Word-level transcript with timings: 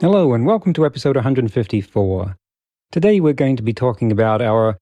Hello, 0.00 0.32
and 0.32 0.46
welcome 0.46 0.72
to 0.72 0.86
episode 0.86 1.14
154. 1.14 2.34
Today, 2.90 3.20
we're 3.20 3.34
going 3.34 3.56
to 3.56 3.62
be 3.62 3.74
talking 3.74 4.10
about 4.10 4.40
our 4.40 4.78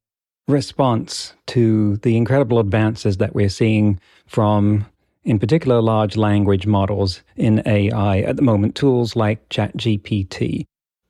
response 0.46 1.34
to 1.48 1.96
the 1.96 2.16
incredible 2.16 2.60
advances 2.60 3.16
that 3.16 3.34
we're 3.34 3.48
seeing 3.48 3.98
from, 4.28 4.86
in 5.24 5.40
particular, 5.40 5.82
large 5.82 6.16
language 6.16 6.68
models 6.68 7.24
in 7.34 7.64
AI 7.66 8.20
at 8.20 8.36
the 8.36 8.42
moment, 8.42 8.76
tools 8.76 9.16
like 9.16 9.48
ChatGPT, 9.48 10.66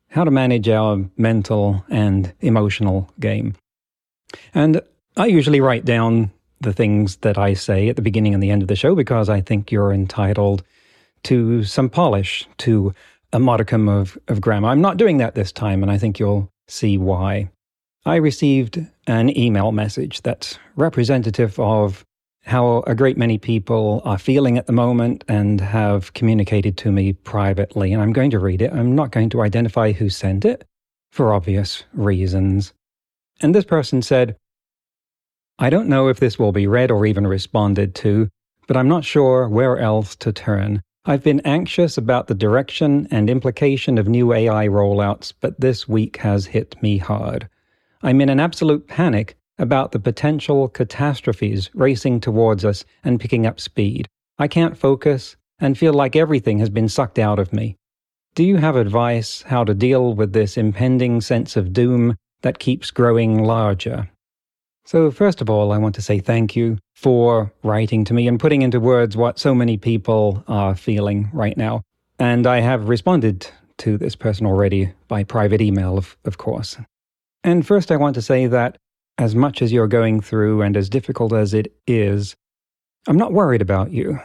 how 0.08 0.24
to 0.24 0.30
manage 0.30 0.70
our 0.70 1.04
mental 1.18 1.84
and 1.90 2.32
emotional 2.40 3.12
game. 3.20 3.56
And 4.54 4.80
I 5.18 5.26
usually 5.26 5.60
write 5.60 5.84
down 5.84 6.30
the 6.62 6.72
things 6.72 7.16
that 7.16 7.36
I 7.36 7.52
say 7.52 7.90
at 7.90 7.96
the 7.96 8.02
beginning 8.02 8.32
and 8.32 8.42
the 8.42 8.52
end 8.52 8.62
of 8.62 8.68
the 8.68 8.74
show 8.74 8.94
because 8.94 9.28
I 9.28 9.42
think 9.42 9.70
you're 9.70 9.92
entitled 9.92 10.62
to 11.24 11.62
some 11.64 11.90
polish, 11.90 12.48
to 12.58 12.94
a 13.32 13.38
modicum 13.38 13.88
of, 13.88 14.18
of 14.28 14.40
grammar. 14.40 14.68
I'm 14.68 14.80
not 14.80 14.96
doing 14.96 15.18
that 15.18 15.34
this 15.34 15.52
time, 15.52 15.82
and 15.82 15.92
I 15.92 15.98
think 15.98 16.18
you'll 16.18 16.50
see 16.66 16.98
why. 16.98 17.50
I 18.06 18.16
received 18.16 18.84
an 19.06 19.36
email 19.36 19.72
message 19.72 20.22
that's 20.22 20.58
representative 20.76 21.58
of 21.58 22.04
how 22.44 22.82
a 22.86 22.94
great 22.94 23.18
many 23.18 23.36
people 23.36 24.00
are 24.04 24.18
feeling 24.18 24.56
at 24.56 24.66
the 24.66 24.72
moment 24.72 25.24
and 25.28 25.60
have 25.60 26.14
communicated 26.14 26.78
to 26.78 26.90
me 26.90 27.12
privately. 27.12 27.92
And 27.92 28.00
I'm 28.00 28.12
going 28.12 28.30
to 28.30 28.38
read 28.38 28.62
it. 28.62 28.72
I'm 28.72 28.94
not 28.94 29.10
going 29.10 29.28
to 29.30 29.42
identify 29.42 29.92
who 29.92 30.08
sent 30.08 30.46
it 30.46 30.64
for 31.12 31.34
obvious 31.34 31.84
reasons. 31.92 32.72
And 33.40 33.54
this 33.54 33.64
person 33.64 34.00
said, 34.00 34.36
I 35.58 35.68
don't 35.68 35.88
know 35.88 36.08
if 36.08 36.20
this 36.20 36.38
will 36.38 36.52
be 36.52 36.66
read 36.66 36.90
or 36.90 37.04
even 37.04 37.26
responded 37.26 37.94
to, 37.96 38.28
but 38.66 38.76
I'm 38.76 38.88
not 38.88 39.04
sure 39.04 39.48
where 39.48 39.78
else 39.78 40.16
to 40.16 40.32
turn. 40.32 40.82
I've 41.08 41.22
been 41.22 41.40
anxious 41.46 41.96
about 41.96 42.26
the 42.26 42.34
direction 42.34 43.08
and 43.10 43.30
implication 43.30 43.96
of 43.96 44.08
new 44.08 44.34
AI 44.34 44.68
rollouts, 44.68 45.32
but 45.40 45.58
this 45.58 45.88
week 45.88 46.18
has 46.18 46.44
hit 46.44 46.76
me 46.82 46.98
hard. 46.98 47.48
I'm 48.02 48.20
in 48.20 48.28
an 48.28 48.38
absolute 48.38 48.86
panic 48.86 49.34
about 49.58 49.92
the 49.92 50.00
potential 50.00 50.68
catastrophes 50.68 51.70
racing 51.72 52.20
towards 52.20 52.62
us 52.62 52.84
and 53.04 53.18
picking 53.18 53.46
up 53.46 53.58
speed. 53.58 54.06
I 54.38 54.48
can't 54.48 54.76
focus 54.76 55.34
and 55.58 55.78
feel 55.78 55.94
like 55.94 56.14
everything 56.14 56.58
has 56.58 56.68
been 56.68 56.90
sucked 56.90 57.18
out 57.18 57.38
of 57.38 57.54
me. 57.54 57.76
Do 58.34 58.44
you 58.44 58.58
have 58.58 58.76
advice 58.76 59.40
how 59.46 59.64
to 59.64 59.72
deal 59.72 60.12
with 60.12 60.34
this 60.34 60.58
impending 60.58 61.22
sense 61.22 61.56
of 61.56 61.72
doom 61.72 62.16
that 62.42 62.58
keeps 62.58 62.90
growing 62.90 63.42
larger? 63.42 64.10
So, 64.88 65.10
first 65.10 65.42
of 65.42 65.50
all, 65.50 65.70
I 65.70 65.76
want 65.76 65.94
to 65.96 66.00
say 66.00 66.18
thank 66.18 66.56
you 66.56 66.78
for 66.94 67.52
writing 67.62 68.06
to 68.06 68.14
me 68.14 68.26
and 68.26 68.40
putting 68.40 68.62
into 68.62 68.80
words 68.80 69.18
what 69.18 69.38
so 69.38 69.54
many 69.54 69.76
people 69.76 70.42
are 70.48 70.74
feeling 70.74 71.28
right 71.34 71.58
now. 71.58 71.82
And 72.18 72.46
I 72.46 72.60
have 72.60 72.88
responded 72.88 73.46
to 73.84 73.98
this 73.98 74.16
person 74.16 74.46
already 74.46 74.90
by 75.06 75.24
private 75.24 75.60
email, 75.60 75.98
of, 75.98 76.16
of 76.24 76.38
course. 76.38 76.78
And 77.44 77.66
first, 77.66 77.92
I 77.92 77.96
want 77.96 78.14
to 78.14 78.22
say 78.22 78.46
that 78.46 78.78
as 79.18 79.34
much 79.34 79.60
as 79.60 79.74
you're 79.74 79.88
going 79.88 80.22
through 80.22 80.62
and 80.62 80.74
as 80.74 80.88
difficult 80.88 81.34
as 81.34 81.52
it 81.52 81.70
is, 81.86 82.34
I'm 83.06 83.18
not 83.18 83.34
worried 83.34 83.60
about 83.60 83.90
you 83.90 84.18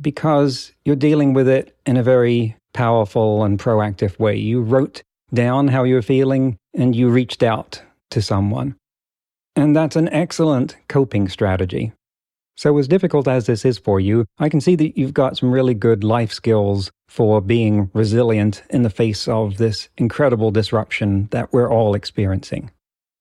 because 0.00 0.70
you're 0.84 0.94
dealing 0.94 1.34
with 1.34 1.48
it 1.48 1.76
in 1.84 1.96
a 1.96 2.04
very 2.04 2.56
powerful 2.74 3.42
and 3.42 3.58
proactive 3.58 4.20
way. 4.20 4.36
You 4.36 4.62
wrote 4.62 5.02
down 5.34 5.66
how 5.66 5.82
you're 5.82 6.00
feeling 6.00 6.58
and 6.74 6.94
you 6.94 7.08
reached 7.08 7.42
out 7.42 7.82
to 8.10 8.22
someone. 8.22 8.76
And 9.56 9.74
that's 9.74 9.96
an 9.96 10.10
excellent 10.10 10.76
coping 10.88 11.28
strategy. 11.28 11.92
So, 12.58 12.78
as 12.78 12.88
difficult 12.88 13.28
as 13.28 13.46
this 13.46 13.64
is 13.64 13.78
for 13.78 14.00
you, 14.00 14.24
I 14.38 14.48
can 14.48 14.60
see 14.60 14.76
that 14.76 14.96
you've 14.96 15.12
got 15.12 15.36
some 15.36 15.50
really 15.50 15.74
good 15.74 16.04
life 16.04 16.32
skills 16.32 16.90
for 17.08 17.40
being 17.40 17.90
resilient 17.92 18.62
in 18.70 18.82
the 18.82 18.90
face 18.90 19.28
of 19.28 19.56
this 19.56 19.88
incredible 19.96 20.50
disruption 20.50 21.28
that 21.32 21.52
we're 21.52 21.70
all 21.70 21.94
experiencing. 21.94 22.70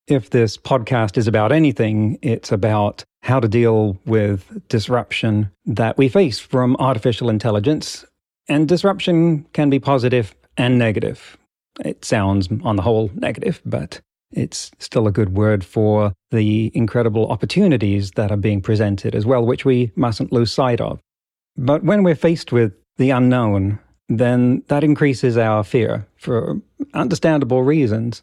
If 0.07 0.29
this 0.29 0.56
podcast 0.56 1.18
is 1.18 1.28
about 1.28 1.51
anything, 1.51 2.19
it's 2.22 2.52
about 2.52 3.03
how 3.23 3.40
to 3.40 3.47
deal 3.47 3.97
with 4.06 4.62
disruption 4.69 5.52
that 5.66 5.97
we 5.97 6.09
face 6.09 6.40
from 6.40 6.75
artificial 6.78 7.29
intelligence. 7.29 8.06
And 8.47 8.67
disruption 8.67 9.46
can 9.53 9.69
be 9.69 9.79
positive 9.79 10.35
and 10.57 10.78
negative. 10.78 11.38
It 11.84 12.06
sounds, 12.06 12.47
on 12.63 12.75
the 12.75 12.84
whole, 12.84 13.09
negative, 13.16 13.62
but 13.66 14.00
it's 14.35 14.72
still 14.79 15.07
a 15.07 15.12
good 15.12 15.35
word 15.35 15.63
for 15.63 16.13
the 16.31 16.72
incredible 16.73 17.28
opportunities 17.31 18.12
that 18.12 18.31
are 18.31 18.38
being 18.38 18.62
presented 18.62 19.16
as 19.16 19.25
well, 19.25 19.46
which 19.46 19.66
we 19.66 19.91
mustn't 19.96 20.31
lose 20.31 20.51
sight 20.51 20.81
of. 20.81 21.00
But 21.57 21.84
when 21.84 22.03
we're 22.03 22.16
faced 22.16 22.51
with 22.51 22.73
the 22.97 23.12
unknown, 23.12 23.79
then 24.09 24.63
that 24.68 24.84
increases 24.84 25.38
our 25.38 25.63
fear 25.63 26.06
for 26.18 26.59
understandable 26.94 27.63
reasons. 27.63 28.22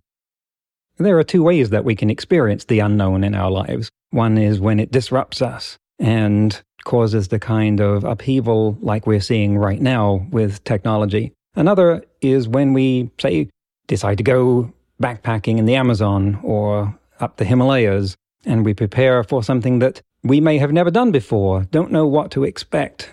There 0.99 1.19
are 1.19 1.25
two 1.25 1.43
ways 1.43 1.71
that 1.71 1.85
we 1.85 1.97
can 1.97 2.11
experience 2.11 2.65
the 2.65 2.81
unknown 2.81 3.25
in 3.25 3.35
our 3.35 3.51
lives. 3.51 3.91
One 4.11 4.37
is 4.37 4.61
when 4.61 4.79
it 4.79 4.93
disrupts 4.93 5.41
us 5.41 5.79
and 5.99 6.61
causes 6.85 7.29
the 7.29 7.39
kind 7.39 7.81
of 7.81 8.05
upheaval 8.05 8.77
like 8.81 9.07
we're 9.07 9.21
seeing 9.21 9.57
right 9.57 9.81
now 9.81 10.27
with 10.31 10.63
technology. 10.65 11.33
Another 11.55 12.05
is 12.21 12.49
when 12.49 12.73
we, 12.73 13.11
say, 13.19 13.49
decide 13.87 14.19
to 14.19 14.25
go 14.25 14.73
backpacking 15.03 15.59
in 15.59 15.67
the 15.67 15.75
Amazon 15.75 16.41
or 16.43 16.99
up 17.21 17.37
the 17.37 17.45
Himalayas, 17.45 18.17
and 18.47 18.65
we 18.65 18.73
prepare 18.75 19.23
for 19.23 19.43
something 19.43 19.81
that 19.81 20.01
we 20.23 20.41
may 20.41 20.59
have 20.59 20.73
never 20.73 20.91
done 20.91 21.11
before, 21.11 21.65
don't 21.71 21.93
know 21.93 22.07
what 22.07 22.31
to 22.31 22.45
expect, 22.45 23.13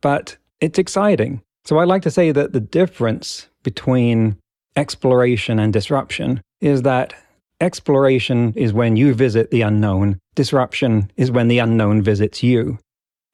but 0.00 0.36
it's 0.60 0.78
exciting. 0.78 1.42
So 1.64 1.78
I 1.78 1.84
like 1.84 2.02
to 2.02 2.10
say 2.10 2.32
that 2.32 2.52
the 2.52 2.60
difference 2.60 3.48
between 3.62 4.36
exploration 4.76 5.58
and 5.58 5.72
disruption 5.72 6.40
is 6.60 6.82
that 6.82 7.14
exploration 7.60 8.52
is 8.56 8.72
when 8.72 8.96
you 8.96 9.14
visit 9.14 9.50
the 9.50 9.62
unknown, 9.62 10.18
disruption 10.34 11.10
is 11.16 11.30
when 11.30 11.48
the 11.48 11.58
unknown 11.58 12.02
visits 12.02 12.42
you. 12.42 12.78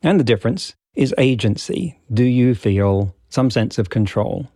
And 0.03 0.19
the 0.19 0.25
difference 0.25 0.75
is 0.95 1.15
agency. 1.19 2.01
Do 2.13 2.25
you 2.25 2.55
feel 2.55 3.15
some 3.29 3.51
sense 3.51 3.79
of 3.79 3.91
control? 3.91 4.49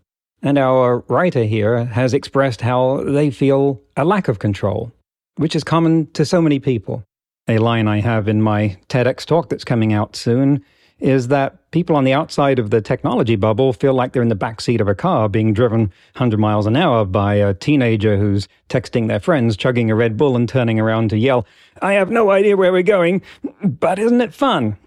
And 0.43 0.59
our 0.59 0.99
writer 1.09 1.45
here 1.45 1.85
has 1.85 2.15
expressed 2.15 2.61
how 2.61 3.03
they 3.03 3.31
feel 3.31 3.81
a 3.97 4.05
lack 4.05 4.29
of 4.29 4.39
control, 4.39 4.93
which 5.37 5.57
is 5.57 5.65
common 5.65 6.11
to 6.13 6.25
so 6.25 6.41
many 6.41 6.59
people. 6.59 7.03
A 7.49 7.59
line 7.59 7.89
I 7.89 8.01
have 8.01 8.29
in 8.29 8.43
my 8.43 8.77
TEDx 8.89 9.25
talk 9.25 9.49
that's 9.49 9.65
coming 9.65 9.93
out 9.93 10.17
soon 10.17 10.65
is 10.99 11.29
that 11.29 11.71
people 11.71 11.95
on 11.95 12.05
the 12.05 12.13
outside 12.13 12.59
of 12.59 12.71
the 12.71 12.81
technology 12.81 13.37
bubble 13.37 13.73
feel 13.73 13.93
like 13.93 14.13
they're 14.13 14.23
in 14.23 14.29
the 14.29 14.35
back 14.35 14.61
seat 14.61 14.81
of 14.81 14.89
a 14.89 14.95
car 14.95 15.29
being 15.29 15.53
driven 15.53 15.81
100 16.15 16.39
miles 16.41 16.67
an 16.67 16.75
hour 16.75 17.05
by 17.05 17.35
a 17.35 17.53
teenager 17.53 18.17
who's 18.17 18.49
texting 18.69 19.07
their 19.07 19.21
friends, 19.21 19.57
chugging 19.57 19.91
a 19.91 19.95
Red 19.95 20.17
Bull, 20.17 20.37
and 20.37 20.49
turning 20.49 20.81
around 20.81 21.11
to 21.11 21.19
yell, 21.19 21.47
I 21.83 21.93
have 21.95 22.11
no 22.11 22.31
idea 22.31 22.57
where 22.57 22.73
we're 22.73 22.83
going, 22.83 23.23
but 23.63 23.99
isn't 23.99 24.23
it 24.23 24.33
fun? 24.33 24.79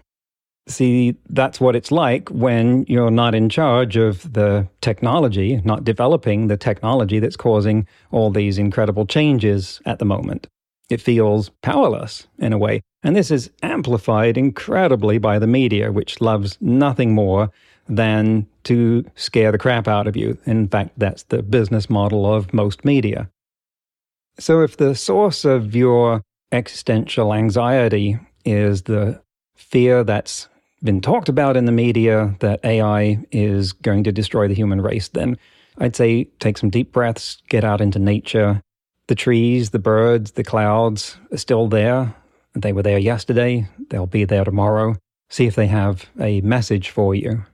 See, 0.70 1.16
that's 1.28 1.60
what 1.60 1.74
it's 1.74 1.90
like 1.90 2.28
when 2.28 2.84
you're 2.86 3.10
not 3.10 3.34
in 3.34 3.48
charge 3.48 3.96
of 3.96 4.32
the 4.32 4.68
technology, 4.80 5.60
not 5.64 5.82
developing 5.82 6.46
the 6.46 6.56
technology 6.56 7.18
that's 7.18 7.36
causing 7.36 7.88
all 8.12 8.30
these 8.30 8.56
incredible 8.56 9.04
changes 9.04 9.80
at 9.84 9.98
the 9.98 10.04
moment. 10.04 10.46
It 10.88 11.00
feels 11.00 11.50
powerless 11.62 12.28
in 12.38 12.52
a 12.52 12.58
way. 12.58 12.82
And 13.02 13.16
this 13.16 13.32
is 13.32 13.50
amplified 13.62 14.38
incredibly 14.38 15.18
by 15.18 15.40
the 15.40 15.46
media, 15.48 15.90
which 15.90 16.20
loves 16.20 16.56
nothing 16.60 17.14
more 17.14 17.50
than 17.88 18.46
to 18.64 19.04
scare 19.16 19.50
the 19.50 19.58
crap 19.58 19.88
out 19.88 20.06
of 20.06 20.16
you. 20.16 20.38
In 20.46 20.68
fact, 20.68 20.92
that's 20.96 21.24
the 21.24 21.42
business 21.42 21.90
model 21.90 22.32
of 22.32 22.54
most 22.54 22.84
media. 22.84 23.28
So 24.38 24.62
if 24.62 24.76
the 24.76 24.94
source 24.94 25.44
of 25.44 25.74
your 25.74 26.22
existential 26.52 27.34
anxiety 27.34 28.20
is 28.44 28.82
the 28.82 29.20
fear 29.56 30.04
that's 30.04 30.48
been 30.82 31.00
talked 31.00 31.28
about 31.28 31.56
in 31.56 31.66
the 31.66 31.72
media 31.72 32.34
that 32.40 32.64
AI 32.64 33.24
is 33.30 33.72
going 33.72 34.04
to 34.04 34.12
destroy 34.12 34.48
the 34.48 34.54
human 34.54 34.80
race, 34.80 35.08
then 35.08 35.38
I'd 35.78 35.96
say 35.96 36.24
take 36.38 36.58
some 36.58 36.70
deep 36.70 36.92
breaths, 36.92 37.42
get 37.48 37.64
out 37.64 37.80
into 37.80 37.98
nature. 37.98 38.62
The 39.06 39.14
trees, 39.14 39.70
the 39.70 39.78
birds, 39.78 40.32
the 40.32 40.44
clouds 40.44 41.16
are 41.32 41.38
still 41.38 41.68
there. 41.68 42.14
They 42.54 42.72
were 42.72 42.82
there 42.82 42.98
yesterday, 42.98 43.68
they'll 43.90 44.06
be 44.06 44.24
there 44.24 44.44
tomorrow. 44.44 44.96
See 45.28 45.46
if 45.46 45.54
they 45.54 45.68
have 45.68 46.06
a 46.20 46.40
message 46.40 46.90
for 46.90 47.14
you. 47.14 47.44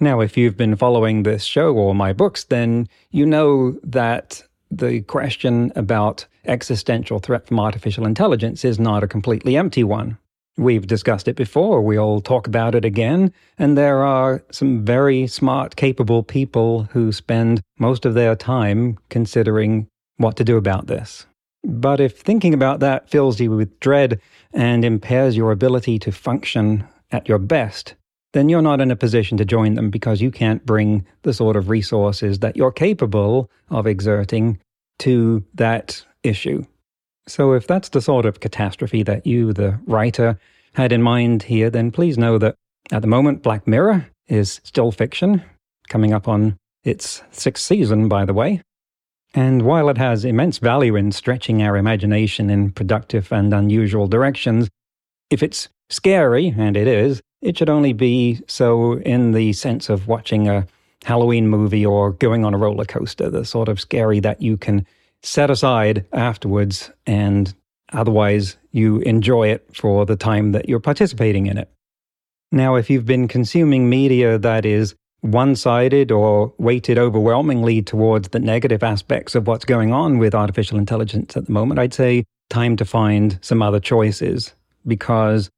Now, 0.00 0.20
if 0.20 0.36
you've 0.36 0.56
been 0.56 0.76
following 0.76 1.22
this 1.22 1.44
show 1.44 1.74
or 1.74 1.94
my 1.94 2.12
books, 2.12 2.44
then 2.44 2.88
you 3.10 3.24
know 3.24 3.78
that 3.82 4.42
the 4.70 5.00
question 5.02 5.72
about 5.76 6.26
existential 6.44 7.20
threat 7.20 7.46
from 7.46 7.60
artificial 7.60 8.04
intelligence 8.04 8.64
is 8.64 8.78
not 8.78 9.02
a 9.02 9.08
completely 9.08 9.56
empty 9.56 9.84
one. 9.84 10.18
We've 10.56 10.86
discussed 10.86 11.26
it 11.26 11.34
before, 11.34 11.82
we'll 11.82 12.20
talk 12.20 12.46
about 12.46 12.76
it 12.76 12.84
again, 12.84 13.32
and 13.58 13.76
there 13.76 14.04
are 14.04 14.44
some 14.52 14.84
very 14.84 15.26
smart, 15.26 15.74
capable 15.74 16.22
people 16.22 16.84
who 16.92 17.10
spend 17.10 17.60
most 17.78 18.04
of 18.04 18.14
their 18.14 18.36
time 18.36 18.98
considering 19.08 19.88
what 20.16 20.36
to 20.36 20.44
do 20.44 20.56
about 20.56 20.86
this. 20.86 21.26
But 21.64 22.00
if 22.00 22.20
thinking 22.20 22.54
about 22.54 22.80
that 22.80 23.10
fills 23.10 23.40
you 23.40 23.50
with 23.50 23.80
dread 23.80 24.20
and 24.52 24.84
impairs 24.84 25.36
your 25.36 25.50
ability 25.50 25.98
to 26.00 26.12
function 26.12 26.86
at 27.10 27.28
your 27.28 27.38
best, 27.38 27.94
then 28.32 28.48
you're 28.48 28.62
not 28.62 28.80
in 28.80 28.90
a 28.90 28.96
position 28.96 29.38
to 29.38 29.44
join 29.44 29.74
them 29.74 29.90
because 29.90 30.20
you 30.20 30.30
can't 30.30 30.66
bring 30.66 31.06
the 31.22 31.32
sort 31.32 31.56
of 31.56 31.68
resources 31.68 32.40
that 32.40 32.56
you're 32.56 32.72
capable 32.72 33.50
of 33.70 33.86
exerting 33.86 34.58
to 34.98 35.42
that 35.54 36.04
issue. 36.22 36.64
So, 37.26 37.52
if 37.52 37.66
that's 37.66 37.88
the 37.88 38.02
sort 38.02 38.26
of 38.26 38.40
catastrophe 38.40 39.02
that 39.04 39.26
you, 39.26 39.52
the 39.52 39.78
writer, 39.86 40.38
had 40.74 40.92
in 40.92 41.02
mind 41.02 41.44
here, 41.44 41.70
then 41.70 41.90
please 41.90 42.18
know 42.18 42.38
that 42.38 42.56
at 42.92 43.00
the 43.00 43.08
moment, 43.08 43.42
Black 43.42 43.66
Mirror 43.66 44.06
is 44.28 44.60
still 44.64 44.92
fiction, 44.92 45.42
coming 45.88 46.12
up 46.12 46.28
on 46.28 46.56
its 46.82 47.22
sixth 47.30 47.64
season, 47.64 48.08
by 48.08 48.24
the 48.24 48.34
way. 48.34 48.60
And 49.34 49.62
while 49.62 49.88
it 49.88 49.98
has 49.98 50.24
immense 50.24 50.58
value 50.58 50.94
in 50.96 51.12
stretching 51.12 51.62
our 51.62 51.76
imagination 51.76 52.50
in 52.50 52.70
productive 52.70 53.32
and 53.32 53.52
unusual 53.52 54.06
directions, 54.06 54.68
if 55.30 55.42
it's 55.42 55.68
scary, 55.88 56.54
and 56.56 56.76
it 56.76 56.86
is, 56.86 57.20
it 57.40 57.58
should 57.58 57.70
only 57.70 57.92
be 57.92 58.40
so 58.46 58.98
in 58.98 59.32
the 59.32 59.52
sense 59.54 59.88
of 59.88 60.06
watching 60.06 60.48
a 60.48 60.66
Halloween 61.04 61.48
movie 61.48 61.84
or 61.84 62.12
going 62.12 62.44
on 62.44 62.54
a 62.54 62.58
roller 62.58 62.84
coaster, 62.84 63.28
the 63.28 63.44
sort 63.44 63.68
of 63.68 63.80
scary 63.80 64.20
that 64.20 64.40
you 64.40 64.56
can 64.56 64.86
set 65.24 65.50
aside 65.50 66.04
afterwards 66.12 66.90
and 67.06 67.54
otherwise 67.92 68.56
you 68.72 69.00
enjoy 69.00 69.48
it 69.48 69.64
for 69.74 70.04
the 70.04 70.16
time 70.16 70.52
that 70.52 70.68
you're 70.68 70.80
participating 70.80 71.46
in 71.46 71.56
it. 71.56 71.70
Now, 72.52 72.76
if 72.76 72.90
you've 72.90 73.06
been 73.06 73.26
consuming 73.26 73.88
media 73.88 74.38
that 74.38 74.64
is 74.64 74.94
one 75.22 75.56
sided 75.56 76.12
or 76.12 76.52
weighted 76.58 76.98
overwhelmingly 76.98 77.80
towards 77.80 78.28
the 78.28 78.38
negative 78.38 78.82
aspects 78.82 79.34
of 79.34 79.46
what's 79.46 79.64
going 79.64 79.92
on 79.92 80.18
with 80.18 80.34
artificial 80.34 80.78
intelligence 80.78 81.36
at 81.36 81.46
the 81.46 81.52
moment, 81.52 81.80
I'd 81.80 81.94
say 81.94 82.24
time 82.50 82.76
to 82.76 82.84
find 82.84 83.38
some 83.40 83.62
other 83.62 83.80
choices 83.80 84.54
because 84.86 85.48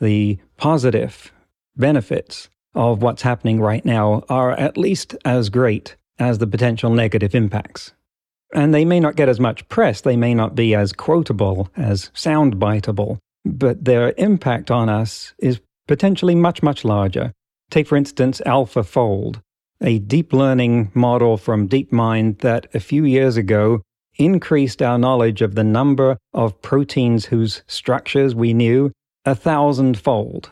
the 0.00 0.38
positive 0.56 1.32
benefits 1.76 2.48
of 2.74 3.02
what's 3.02 3.22
happening 3.22 3.60
right 3.60 3.84
now 3.84 4.22
are 4.28 4.52
at 4.52 4.78
least 4.78 5.16
as 5.24 5.48
great 5.48 5.96
as 6.18 6.38
the 6.38 6.46
potential 6.46 6.90
negative 6.90 7.34
impacts. 7.34 7.92
And 8.54 8.72
they 8.72 8.84
may 8.84 9.00
not 9.00 9.16
get 9.16 9.28
as 9.28 9.40
much 9.40 9.68
press, 9.68 10.00
they 10.00 10.16
may 10.16 10.34
not 10.34 10.54
be 10.54 10.74
as 10.74 10.92
quotable, 10.92 11.68
as 11.76 12.10
soundbiteable, 12.14 13.18
but 13.44 13.84
their 13.84 14.14
impact 14.16 14.70
on 14.70 14.88
us 14.88 15.34
is 15.38 15.60
potentially 15.88 16.34
much, 16.34 16.62
much 16.62 16.84
larger. 16.84 17.32
Take, 17.70 17.86
for 17.86 17.96
instance, 17.96 18.40
AlphaFold, 18.46 19.40
a 19.80 19.98
deep 19.98 20.32
learning 20.32 20.90
model 20.94 21.36
from 21.36 21.68
DeepMind 21.68 22.38
that 22.40 22.68
a 22.74 22.80
few 22.80 23.04
years 23.04 23.36
ago 23.36 23.82
increased 24.18 24.80
our 24.80 24.98
knowledge 24.98 25.42
of 25.42 25.54
the 25.54 25.64
number 25.64 26.16
of 26.32 26.60
proteins 26.62 27.26
whose 27.26 27.62
structures 27.66 28.34
we 28.34 28.54
knew 28.54 28.92
a 29.24 29.34
thousandfold. 29.34 30.50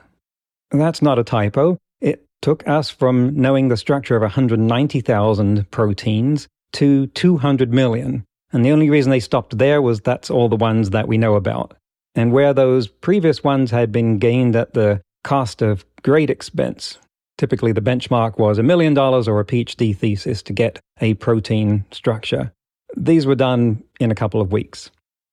That's 0.71 1.01
not 1.01 1.19
a 1.19 1.25
typo. 1.25 1.79
It 2.01 2.27
took 2.43 2.67
us 2.69 2.91
from 2.91 3.41
knowing 3.41 3.69
the 3.69 3.77
structure 3.77 4.17
of 4.17 4.23
190,000 4.23 5.71
proteins 5.71 6.49
to 6.75 7.07
200 7.09 7.73
million. 7.73 8.25
And 8.53 8.65
the 8.65 8.73
only 8.73 8.91
reason 8.91 9.11
they 9.11 9.21
stopped 9.21 9.59
there 9.59 9.83
was 9.83 10.01
that's 10.01 10.31
all 10.31 10.49
the 10.49 10.57
ones 10.57 10.91
that 10.91 11.09
we 11.09 11.19
know 11.19 11.35
about. 11.35 11.77
And 12.15 12.33
where 12.33 12.55
those 12.55 12.87
previous 12.87 13.43
ones 13.43 13.71
had 13.71 13.91
been 13.91 14.19
gained 14.19 14.55
at 14.55 14.75
the 14.75 15.01
cost 15.25 15.63
of 15.63 15.85
great 16.03 16.31
expense, 16.31 16.99
typically 17.39 17.73
the 17.73 17.81
benchmark 17.81 18.39
was 18.39 18.59
a 18.59 18.63
million 18.63 18.95
dollars 18.95 19.27
or 19.27 19.41
a 19.41 19.45
PhD 19.45 19.97
thesis 19.97 20.43
to 20.43 20.53
get 20.53 20.79
a 21.01 21.15
protein 21.15 21.85
structure. 21.91 22.53
These 22.97 23.27
were 23.27 23.35
done 23.35 23.83
in 23.99 24.13
a 24.13 24.15
couple 24.15 24.41
of 24.41 24.53
weeks. 24.53 24.91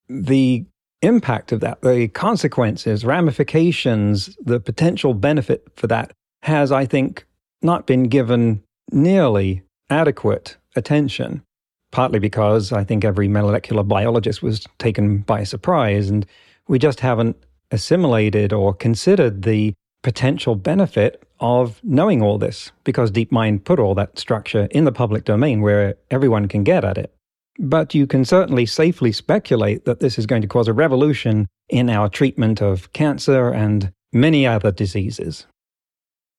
The 0.09 0.65
impact 1.03 1.51
of 1.51 1.59
that, 1.59 1.81
the 1.81 2.07
consequences, 2.07 3.05
ramifications, 3.05 4.35
the 4.43 4.59
potential 4.59 5.13
benefit 5.13 5.67
for 5.75 5.87
that 5.87 6.11
has, 6.43 6.71
I 6.71 6.85
think, 6.85 7.25
not 7.61 7.85
been 7.85 8.03
given 8.03 8.63
nearly 8.91 9.61
adequate 9.89 10.57
attention, 10.75 11.43
partly 11.91 12.19
because 12.19 12.71
I 12.71 12.83
think 12.83 13.03
every 13.03 13.27
molecular 13.27 13.83
biologist 13.83 14.41
was 14.41 14.65
taken 14.79 15.19
by 15.19 15.43
surprise, 15.43 16.09
and 16.09 16.25
we 16.67 16.79
just 16.79 16.99
haven't 16.99 17.37
assimilated 17.71 18.53
or 18.53 18.73
considered 18.73 19.43
the 19.43 19.73
potential 20.03 20.55
benefit 20.55 21.23
of 21.39 21.79
knowing 21.83 22.21
all 22.21 22.37
this, 22.37 22.71
because 22.83 23.11
DeepMind 23.11 23.63
put 23.63 23.79
all 23.79 23.95
that 23.95 24.17
structure 24.17 24.67
in 24.71 24.85
the 24.85 24.91
public 24.91 25.25
domain 25.25 25.61
where 25.61 25.95
everyone 26.09 26.47
can 26.47 26.63
get 26.63 26.83
at 26.83 26.97
it. 26.97 27.13
But 27.59 27.93
you 27.93 28.07
can 28.07 28.25
certainly 28.25 28.65
safely 28.65 29.11
speculate 29.11 29.85
that 29.85 29.99
this 29.99 30.17
is 30.17 30.25
going 30.25 30.41
to 30.41 30.47
cause 30.47 30.67
a 30.67 30.73
revolution 30.73 31.47
in 31.69 31.89
our 31.89 32.09
treatment 32.09 32.61
of 32.61 32.91
cancer 32.93 33.49
and 33.49 33.91
many 34.13 34.47
other 34.47 34.71
diseases. 34.71 35.45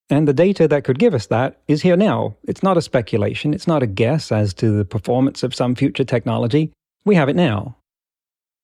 And 0.09 0.27
the 0.27 0.33
data 0.33 0.67
that 0.67 0.83
could 0.83 0.99
give 0.99 1.13
us 1.13 1.27
that 1.27 1.59
is 1.67 1.81
here 1.81 1.95
now. 1.95 2.35
It's 2.43 2.63
not 2.63 2.77
a 2.77 2.81
speculation, 2.81 3.53
it's 3.53 3.67
not 3.67 3.83
a 3.83 3.87
guess 3.87 4.31
as 4.31 4.53
to 4.55 4.77
the 4.77 4.85
performance 4.85 5.43
of 5.43 5.55
some 5.55 5.75
future 5.75 6.03
technology. 6.03 6.71
We 7.05 7.15
have 7.15 7.29
it 7.29 7.35
now. 7.35 7.77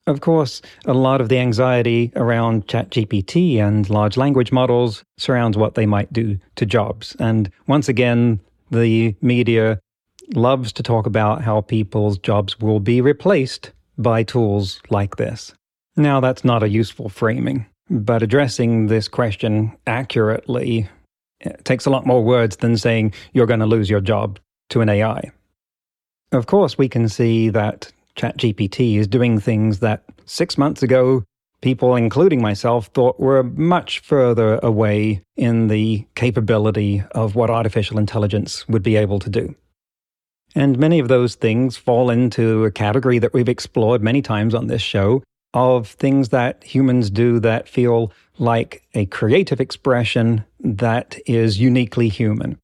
Of 0.08 0.22
course, 0.22 0.62
a 0.86 0.94
lot 0.94 1.22
of 1.22 1.30
the 1.30 1.38
anxiety 1.38 2.12
around 2.16 2.68
ChatGPT 2.68 3.58
and 3.58 3.90
large 3.90 4.18
language 4.18 4.52
models 4.52 5.04
surrounds 5.18 5.58
what 5.58 5.76
they 5.76 5.86
might 5.86 6.12
do 6.12 6.40
to 6.56 6.66
jobs. 6.66 7.16
And 7.20 7.52
once 7.68 7.88
again, 7.88 8.40
the 8.72 9.16
media 9.22 9.80
loves 10.34 10.72
to 10.74 10.84
talk 10.84 11.06
about 11.06 11.44
how 11.44 11.62
people's 11.62 12.18
jobs 12.18 12.60
will 12.60 12.80
be 12.80 13.02
replaced 13.02 13.72
by 13.98 14.24
tools 14.24 14.82
like 14.90 15.18
this. 15.18 15.54
Now, 15.96 16.20
that's 16.20 16.44
not 16.44 16.64
a 16.64 16.70
useful 16.70 17.10
framing, 17.10 17.66
but 17.90 18.24
addressing 18.24 18.88
this 18.88 19.08
question 19.08 19.76
accurately 19.86 20.90
it 21.42 21.64
takes 21.66 21.86
a 21.86 21.90
lot 21.90 22.06
more 22.06 22.24
words 22.24 22.58
than 22.58 22.78
saying 22.78 23.14
you're 23.34 23.46
going 23.46 23.60
to 23.60 23.66
lose 23.66 23.90
your 23.90 24.02
job 24.02 24.40
to 24.70 24.82
an 24.82 24.90
AI. 24.90 25.32
Of 26.32 26.46
course, 26.46 26.78
we 26.78 26.90
can 26.90 27.10
see 27.10 27.50
that 27.50 27.92
ChatGPT 28.16 28.98
is 28.98 29.08
doing 29.08 29.40
things 29.40 29.80
that 29.80 30.04
six 30.26 30.58
months 30.58 30.84
ago, 30.84 31.24
people, 31.62 31.96
including 31.96 32.42
myself, 32.42 32.88
thought 32.88 33.20
were 33.20 33.44
much 33.44 34.00
further 34.00 34.60
away 34.62 35.24
in 35.36 35.68
the 35.68 36.06
capability 36.16 37.04
of 37.12 37.36
what 37.36 37.50
artificial 37.50 37.98
intelligence 37.98 38.68
would 38.68 38.84
be 38.84 38.96
able 38.96 39.20
to 39.20 39.30
do. 39.30 39.56
And 40.56 40.78
many 40.78 41.00
of 41.00 41.08
those 41.08 41.36
things 41.36 41.78
fall 41.78 42.10
into 42.10 42.66
a 42.66 42.72
category 42.72 43.20
that 43.20 43.34
we've 43.34 43.50
explored 43.50 44.02
many 44.02 44.22
times 44.22 44.54
on 44.54 44.68
this 44.68 44.82
show 44.82 45.24
of 45.54 45.88
things 45.88 46.30
that 46.30 46.64
humans 46.64 47.10
do 47.10 47.40
that 47.40 47.68
feel 47.68 48.12
like 48.38 48.84
a 48.94 49.06
creative 49.08 49.60
expression 49.60 50.46
that 50.60 51.18
is 51.26 51.60
uniquely 51.60 52.10
human. 52.10 52.58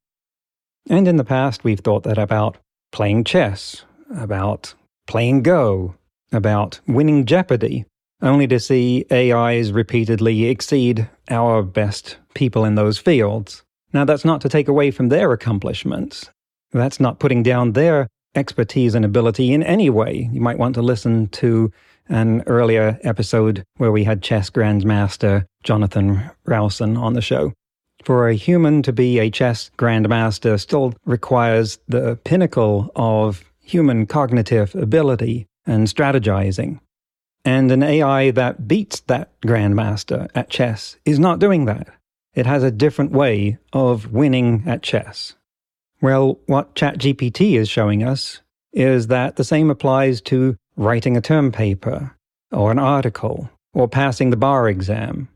And 0.89 1.07
in 1.07 1.15
the 1.15 1.23
past, 1.23 1.63
we've 1.63 1.79
thought 1.79 2.03
that 2.03 2.17
about 2.17 2.57
playing 2.91 3.23
chess, 3.23 3.83
about 4.15 4.73
playing 5.07 5.41
Go, 5.41 5.95
about 6.31 6.79
winning 6.87 7.25
Jeopardy, 7.25 7.85
only 8.21 8.47
to 8.47 8.59
see 8.59 9.05
AIs 9.11 9.71
repeatedly 9.71 10.45
exceed 10.45 11.09
our 11.29 11.63
best 11.63 12.17
people 12.33 12.65
in 12.65 12.75
those 12.75 12.97
fields. 12.97 13.63
Now, 13.93 14.05
that's 14.05 14.25
not 14.25 14.41
to 14.41 14.49
take 14.49 14.67
away 14.67 14.91
from 14.91 15.09
their 15.09 15.31
accomplishments. 15.31 16.29
That's 16.71 16.99
not 16.99 17.19
putting 17.19 17.43
down 17.43 17.73
their 17.73 18.07
expertise 18.35 18.95
and 18.95 19.05
ability 19.05 19.53
in 19.53 19.63
any 19.63 19.89
way. 19.89 20.29
You 20.31 20.41
might 20.41 20.57
want 20.57 20.75
to 20.75 20.81
listen 20.81 21.27
to 21.29 21.71
an 22.09 22.43
earlier 22.47 22.99
episode 23.03 23.63
where 23.77 23.91
we 23.91 24.03
had 24.03 24.21
chess 24.21 24.49
grandmaster 24.49 25.45
Jonathan 25.63 26.29
Rowson 26.45 26.97
on 26.97 27.13
the 27.13 27.21
show. 27.21 27.53
For 28.03 28.29
a 28.29 28.35
human 28.35 28.83
to 28.83 28.93
be 28.93 29.19
a 29.19 29.31
chess 29.31 29.71
grandmaster 29.77 30.59
still 30.59 30.93
requires 31.05 31.79
the 31.87 32.17
pinnacle 32.23 32.91
of 32.95 33.43
human 33.63 34.05
cognitive 34.05 34.75
ability 34.75 35.47
and 35.65 35.87
strategizing. 35.87 36.79
And 37.43 37.71
an 37.71 37.83
AI 37.83 38.31
that 38.31 38.67
beats 38.67 39.01
that 39.01 39.29
grandmaster 39.41 40.29
at 40.35 40.49
chess 40.49 40.97
is 41.05 41.19
not 41.19 41.39
doing 41.39 41.65
that. 41.65 41.87
It 42.33 42.45
has 42.45 42.63
a 42.63 42.71
different 42.71 43.11
way 43.11 43.57
of 43.71 44.11
winning 44.11 44.63
at 44.67 44.83
chess. 44.83 45.35
Well, 46.01 46.39
what 46.45 46.75
ChatGPT 46.75 47.57
is 47.57 47.69
showing 47.69 48.03
us 48.03 48.41
is 48.73 49.07
that 49.07 49.37
the 49.37 49.43
same 49.43 49.69
applies 49.69 50.21
to 50.21 50.57
writing 50.75 51.15
a 51.15 51.21
term 51.21 51.51
paper, 51.51 52.15
or 52.51 52.71
an 52.71 52.79
article, 52.79 53.49
or 53.73 53.87
passing 53.87 54.29
the 54.29 54.37
bar 54.37 54.69
exam. 54.69 55.27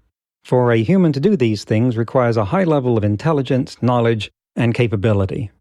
For 0.44 0.72
a 0.72 0.84
human 0.84 1.14
to 1.14 1.20
do 1.20 1.36
these 1.36 1.64
things 1.64 1.98
requires 1.98 2.38
a 2.38 2.46
high 2.46 2.64
level 2.64 2.98
of 2.98 3.04
intelligence, 3.04 3.82
knowledge, 3.82 4.32
and 4.56 4.74
capability. 4.74 5.52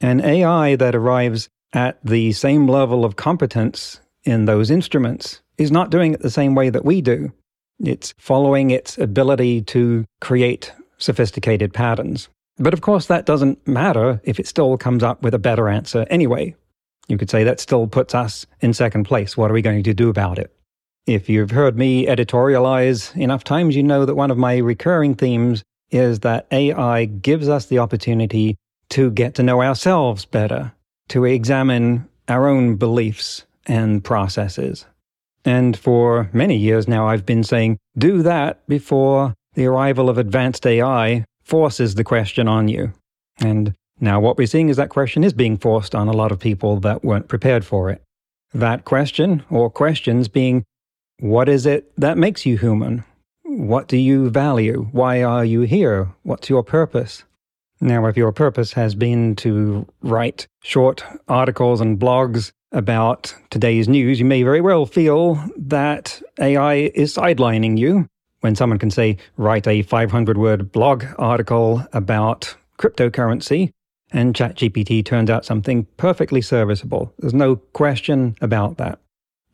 An 0.00 0.20
AI 0.20 0.76
that 0.76 0.94
arrives 0.94 1.48
at 1.72 1.98
the 2.04 2.32
same 2.32 2.68
level 2.68 3.04
of 3.04 3.16
competence 3.16 4.00
in 4.24 4.44
those 4.44 4.70
instruments 4.70 5.42
is 5.58 5.70
not 5.70 5.90
doing 5.90 6.14
it 6.14 6.20
the 6.20 6.30
same 6.30 6.54
way 6.54 6.70
that 6.70 6.84
we 6.84 7.00
do. 7.00 7.32
It's 7.80 8.14
following 8.18 8.70
its 8.70 8.96
ability 8.98 9.62
to 9.62 10.04
create 10.20 10.72
sophisticated 10.98 11.74
patterns. 11.74 12.28
But 12.56 12.72
of 12.72 12.80
course, 12.80 13.06
that 13.06 13.26
doesn't 13.26 13.66
matter 13.66 14.20
if 14.24 14.38
it 14.38 14.46
still 14.46 14.76
comes 14.78 15.02
up 15.02 15.22
with 15.22 15.34
a 15.34 15.38
better 15.38 15.68
answer 15.68 16.06
anyway. 16.08 16.54
You 17.08 17.18
could 17.18 17.30
say 17.30 17.44
that 17.44 17.60
still 17.60 17.86
puts 17.86 18.14
us 18.14 18.46
in 18.60 18.72
second 18.72 19.04
place. 19.04 19.36
What 19.36 19.50
are 19.50 19.54
we 19.54 19.62
going 19.62 19.82
to 19.82 19.94
do 19.94 20.08
about 20.08 20.38
it? 20.38 20.54
If 21.06 21.28
you've 21.28 21.50
heard 21.50 21.76
me 21.76 22.06
editorialize 22.06 23.14
enough 23.16 23.44
times, 23.44 23.76
you 23.76 23.82
know 23.82 24.06
that 24.06 24.14
one 24.14 24.30
of 24.30 24.38
my 24.38 24.56
recurring 24.56 25.14
themes 25.14 25.62
is 25.90 26.20
that 26.20 26.46
AI 26.50 27.04
gives 27.04 27.48
us 27.48 27.66
the 27.66 27.78
opportunity 27.78 28.56
to 28.90 29.10
get 29.10 29.34
to 29.34 29.42
know 29.42 29.62
ourselves 29.62 30.24
better, 30.24 30.72
to 31.08 31.24
examine 31.24 32.08
our 32.28 32.48
own 32.48 32.76
beliefs 32.76 33.44
and 33.66 34.02
processes. 34.02 34.86
And 35.44 35.76
for 35.76 36.30
many 36.32 36.56
years 36.56 36.88
now, 36.88 37.06
I've 37.06 37.26
been 37.26 37.44
saying, 37.44 37.78
do 37.98 38.22
that 38.22 38.66
before 38.66 39.34
the 39.54 39.66
arrival 39.66 40.08
of 40.08 40.16
advanced 40.16 40.66
AI 40.66 41.24
forces 41.44 41.94
the 41.94 42.04
question 42.04 42.48
on 42.48 42.68
you. 42.68 42.92
And 43.38 43.74
now 44.04 44.20
what 44.20 44.36
we're 44.36 44.46
seeing 44.46 44.68
is 44.68 44.76
that 44.76 44.90
question 44.90 45.24
is 45.24 45.32
being 45.32 45.56
forced 45.56 45.94
on 45.94 46.08
a 46.08 46.12
lot 46.12 46.30
of 46.30 46.38
people 46.38 46.78
that 46.80 47.02
weren't 47.02 47.26
prepared 47.28 47.64
for 47.64 47.90
it. 47.90 48.02
That 48.52 48.84
question, 48.84 49.42
or 49.50 49.70
questions, 49.70 50.28
being 50.28 50.64
what 51.20 51.48
is 51.48 51.64
it 51.64 51.90
that 51.96 52.18
makes 52.18 52.44
you 52.44 52.58
human? 52.58 53.04
What 53.44 53.88
do 53.88 53.96
you 53.96 54.30
value? 54.30 54.88
Why 54.92 55.22
are 55.22 55.44
you 55.44 55.62
here? 55.62 56.10
What's 56.22 56.50
your 56.50 56.62
purpose? 56.62 57.24
Now, 57.80 58.06
if 58.06 58.16
your 58.16 58.32
purpose 58.32 58.72
has 58.74 58.94
been 58.94 59.36
to 59.36 59.86
write 60.02 60.46
short 60.62 61.02
articles 61.28 61.80
and 61.80 61.98
blogs 61.98 62.52
about 62.72 63.34
today's 63.50 63.88
news, 63.88 64.18
you 64.18 64.24
may 64.24 64.42
very 64.42 64.60
well 64.60 64.86
feel 64.86 65.42
that 65.56 66.20
AI 66.38 66.90
is 66.94 67.14
sidelining 67.14 67.78
you. 67.78 68.06
When 68.40 68.54
someone 68.54 68.78
can 68.78 68.90
say, 68.90 69.16
write 69.38 69.66
a 69.66 69.82
500 69.82 70.36
word 70.36 70.72
blog 70.72 71.04
article 71.18 71.86
about 71.92 72.54
cryptocurrency, 72.78 73.70
and 74.14 74.34
ChatGPT 74.34 75.04
turns 75.04 75.28
out 75.28 75.44
something 75.44 75.86
perfectly 75.96 76.40
serviceable. 76.40 77.12
There's 77.18 77.34
no 77.34 77.56
question 77.56 78.36
about 78.40 78.78
that. 78.78 79.00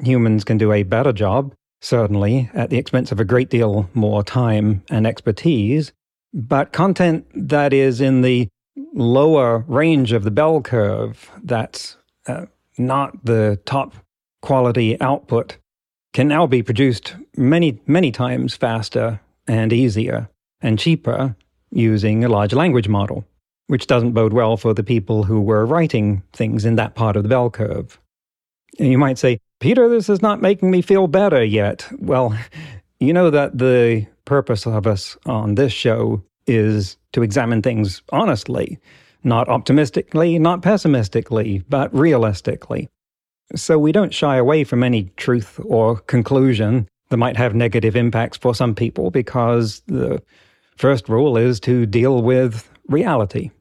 Humans 0.02 0.44
can 0.44 0.58
do 0.58 0.72
a 0.72 0.82
better 0.82 1.12
job, 1.12 1.52
certainly, 1.80 2.50
at 2.54 2.70
the 2.70 2.78
expense 2.78 3.10
of 3.10 3.18
a 3.18 3.24
great 3.24 3.50
deal 3.50 3.88
more 3.94 4.22
time 4.22 4.82
and 4.90 5.06
expertise, 5.06 5.92
but 6.32 6.72
content 6.72 7.26
that 7.34 7.72
is 7.72 8.00
in 8.00 8.20
the 8.20 8.48
lower 8.94 9.64
range 9.66 10.12
of 10.12 10.24
the 10.24 10.30
bell 10.30 10.60
curve, 10.60 11.30
that's 11.42 11.96
uh, 12.26 12.46
not 12.78 13.24
the 13.24 13.58
top 13.64 13.94
quality 14.42 15.00
output, 15.00 15.56
can 16.12 16.28
now 16.28 16.46
be 16.46 16.62
produced 16.62 17.16
many, 17.36 17.80
many 17.86 18.10
times 18.10 18.56
faster 18.56 19.20
and 19.46 19.72
easier 19.72 20.28
and 20.60 20.78
cheaper 20.78 21.34
using 21.70 22.24
a 22.24 22.28
large 22.28 22.52
language 22.52 22.88
model, 22.88 23.24
which 23.70 23.86
doesn't 23.86 24.10
bode 24.10 24.32
well 24.32 24.56
for 24.56 24.74
the 24.74 24.82
people 24.82 25.22
who 25.22 25.40
were 25.40 25.64
writing 25.64 26.24
things 26.32 26.64
in 26.64 26.74
that 26.74 26.96
part 26.96 27.14
of 27.14 27.22
the 27.22 27.28
bell 27.28 27.48
curve. 27.48 28.00
And 28.80 28.88
you 28.88 28.98
might 28.98 29.16
say, 29.16 29.38
Peter, 29.60 29.88
this 29.88 30.08
is 30.08 30.20
not 30.20 30.42
making 30.42 30.72
me 30.72 30.82
feel 30.82 31.06
better 31.06 31.44
yet. 31.44 31.86
Well, 32.00 32.36
you 32.98 33.12
know 33.12 33.30
that 33.30 33.58
the 33.58 34.08
purpose 34.24 34.66
of 34.66 34.88
us 34.88 35.16
on 35.24 35.54
this 35.54 35.72
show 35.72 36.20
is 36.48 36.96
to 37.12 37.22
examine 37.22 37.62
things 37.62 38.02
honestly, 38.10 38.76
not 39.22 39.48
optimistically, 39.48 40.36
not 40.40 40.62
pessimistically, 40.62 41.62
but 41.68 41.94
realistically. 41.94 42.88
So 43.54 43.78
we 43.78 43.92
don't 43.92 44.12
shy 44.12 44.36
away 44.36 44.64
from 44.64 44.82
any 44.82 45.12
truth 45.16 45.60
or 45.64 45.98
conclusion 46.00 46.88
that 47.10 47.18
might 47.18 47.36
have 47.36 47.54
negative 47.54 47.94
impacts 47.94 48.36
for 48.36 48.52
some 48.52 48.74
people 48.74 49.12
because 49.12 49.82
the 49.86 50.20
first 50.76 51.08
rule 51.08 51.36
is 51.36 51.60
to 51.60 51.86
deal 51.86 52.20
with 52.20 52.68
reality. 52.88 53.52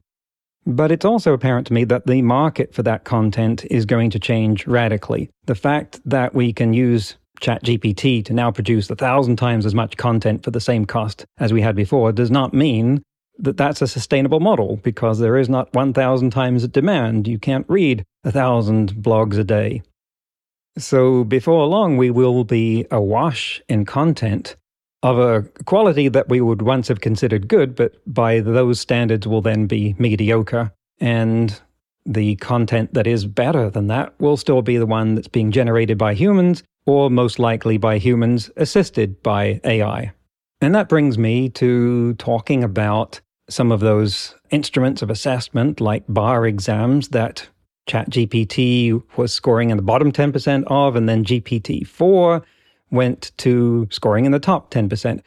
But 0.69 0.91
it's 0.91 1.03
also 1.03 1.33
apparent 1.33 1.65
to 1.67 1.73
me 1.73 1.83
that 1.85 2.05
the 2.05 2.21
market 2.21 2.75
for 2.75 2.83
that 2.83 3.03
content 3.03 3.65
is 3.71 3.88
going 3.88 4.11
to 4.11 4.19
change 4.19 4.67
radically. 4.67 5.31
The 5.45 5.55
fact 5.55 5.99
that 6.05 6.35
we 6.35 6.53
can 6.53 6.73
use 6.73 7.17
ChatGPT 7.41 8.23
to 8.25 8.33
now 8.33 8.51
produce 8.51 8.88
a 8.88 8.95
thousand 8.95 9.38
times 9.38 9.65
as 9.65 9.73
much 9.73 9.97
content 9.97 10.43
for 10.43 10.51
the 10.51 10.61
same 10.61 10.85
cost 10.85 11.25
as 11.39 11.51
we 11.51 11.61
had 11.61 11.75
before 11.75 12.11
does 12.11 12.29
not 12.29 12.53
mean 12.53 13.01
that 13.39 13.57
that's 13.57 13.81
a 13.81 13.88
sustainable 13.88 14.41
model 14.41 14.75
because 14.83 15.17
there 15.17 15.38
is 15.38 15.49
not 15.49 15.73
1,000 15.73 16.29
times 16.29 16.61
the 16.61 16.67
demand. 16.67 17.27
You 17.27 17.39
can't 17.39 17.65
read 17.67 18.05
a 18.23 18.31
thousand 18.31 18.93
blogs 18.93 19.39
a 19.39 19.43
day. 19.43 19.81
So 20.77 21.23
before 21.23 21.65
long, 21.65 21.97
we 21.97 22.11
will 22.11 22.43
be 22.43 22.85
awash 22.91 23.59
in 23.67 23.85
content 23.85 24.55
of 25.03 25.18
a 25.18 25.44
quality 25.65 26.10
that 26.10 26.29
we 26.29 26.41
would 26.41 26.62
once 26.62 26.88
have 26.88 27.01
considered 27.01 27.48
good, 27.48 27.75
but 27.75 27.94
by 28.06 28.39
those 28.39 28.79
standards 28.79 29.27
will 29.27 29.41
then 29.41 29.65
be 29.65 29.96
mediocre. 29.98 30.74
And 31.00 31.60
the 32.06 32.36
content 32.38 32.94
that 32.94 33.08
is 33.08 33.25
better 33.25 33.70
than 33.70 33.88
that 33.88 34.13
will 34.20 34.38
still 34.38 34.62
be 34.62 34.77
the 34.77 34.86
one 34.86 35.15
that's 35.15 35.27
being 35.27 35.51
generated 35.51 35.98
by 35.98 36.13
humans, 36.13 36.63
or 36.86 37.10
most 37.10 37.39
likely 37.39 37.77
by 37.77 37.98
humans 37.98 38.50
assisted 38.58 39.22
by 39.24 39.62
AI. 39.63 40.12
And 40.62 40.75
that 40.75 40.89
brings 40.89 41.18
me 41.18 41.50
to 41.50 42.13
talking 42.15 42.63
about 42.63 43.22
some 43.50 43.72
of 43.72 43.79
those 43.79 44.36
instruments 44.51 45.01
of 45.01 45.10
assessment, 45.10 45.79
like 45.79 46.03
bar 46.10 46.46
exams, 46.46 47.10
that 47.10 47.48
ChatGPT 47.88 49.01
was 49.18 49.34
scoring 49.34 49.70
in 49.70 49.77
the 49.77 49.84
bottom 49.84 50.12
10% 50.12 50.63
of, 50.68 50.96
and 50.96 51.08
then 51.08 51.24
GPT 51.24 51.88
4 51.88 52.44
went 52.91 53.31
to 53.38 53.88
scoring 53.91 54.25
in 54.25 54.31
the 54.31 54.39
top 54.39 54.72
10%. 54.72 55.22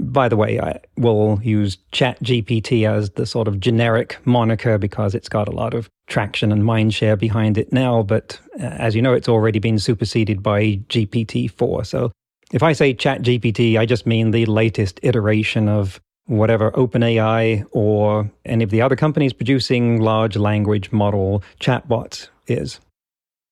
By 0.00 0.28
the 0.28 0.36
way, 0.36 0.60
I 0.60 0.80
will 0.96 1.40
use 1.42 1.76
ChatGPT 1.92 2.88
as 2.88 3.10
the 3.10 3.26
sort 3.26 3.48
of 3.48 3.58
generic 3.58 4.18
moniker 4.24 4.78
because 4.78 5.14
it's 5.14 5.28
got 5.28 5.48
a 5.48 5.52
lot 5.52 5.74
of 5.74 5.88
traction 6.06 6.52
and 6.52 6.62
mindshare 6.62 7.18
behind 7.18 7.58
it 7.58 7.72
now. 7.72 8.02
But 8.04 8.38
uh, 8.60 8.64
as 8.64 8.94
you 8.94 9.02
know, 9.02 9.12
it's 9.12 9.28
already 9.28 9.58
been 9.58 9.78
superseded 9.78 10.42
by 10.42 10.76
GPT 10.88 11.50
4. 11.50 11.84
So 11.84 12.12
if 12.52 12.62
I 12.62 12.72
say 12.72 12.94
ChatGPT, 12.94 13.78
I 13.78 13.86
just 13.86 14.06
mean 14.06 14.30
the 14.30 14.46
latest 14.46 15.00
iteration 15.02 15.68
of 15.68 16.00
whatever 16.26 16.70
OpenAI 16.72 17.66
or 17.72 18.30
any 18.44 18.62
of 18.62 18.70
the 18.70 18.82
other 18.82 18.96
companies 18.96 19.32
producing 19.32 20.00
large 20.00 20.36
language 20.36 20.92
model 20.92 21.42
chatbots 21.58 22.28
is. 22.46 22.80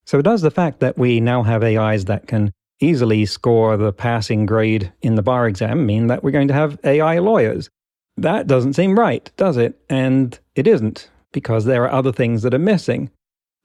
So 0.05 0.23
does 0.23 0.43
the 0.43 0.51
fact 0.51 0.81
that 0.81 0.97
we 0.97 1.21
now 1.21 1.43
have 1.43 1.65
AIs 1.65 2.05
that 2.05 2.29
can 2.29 2.53
easily 2.81 3.27
score 3.27 3.77
the 3.77 3.93
passing 3.93 4.47
grade 4.47 4.93
in 5.03 5.15
the 5.15 5.23
bar 5.23 5.47
exam 5.47 5.87
mean 5.87 6.09
that 6.09 6.23
we're 6.23 6.31
going 6.31 6.49
to 6.49 6.55
have 6.55 6.79
AI 6.85 7.19
lawyers? 7.19 7.71
That 8.17 8.47
doesn't 8.47 8.75
seem 8.75 8.99
right, 8.99 9.31
does 9.37 9.57
it? 9.57 9.79
And 9.89 10.39
it 10.55 10.67
isn't, 10.67 11.11
because 11.33 11.65
there 11.65 11.85
are 11.85 11.93
other 11.93 12.13
things 12.13 12.43
that 12.43 12.55
are 12.55 12.59
missing. 12.59 13.11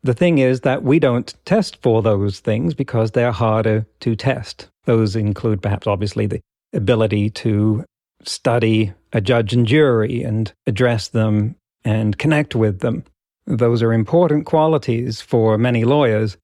The 0.04 0.14
thing 0.14 0.40
is 0.40 0.62
that 0.62 0.84
we 0.84 1.00
don't 1.00 1.34
test 1.46 1.82
for 1.82 2.02
those 2.02 2.40
things 2.40 2.74
because 2.74 3.12
they're 3.12 3.32
harder 3.32 3.86
to 4.00 4.16
test. 4.16 4.68
Those 4.86 5.16
include 5.16 5.62
perhaps 5.62 5.88
obviously 5.88 6.26
the 6.26 6.42
ability 6.74 7.30
to 7.30 7.86
study 8.24 8.94
a 9.14 9.22
judge 9.22 9.54
and 9.54 9.66
jury 9.66 10.24
and 10.24 10.52
address 10.66 11.10
them 11.10 11.56
and 11.84 12.18
connect 12.18 12.56
with 12.56 12.80
them. 12.80 13.04
Those 13.46 13.82
are 13.84 13.94
important 13.94 14.46
qualities 14.46 15.22
for 15.22 15.58
many 15.58 15.84
lawyers, 15.84 16.38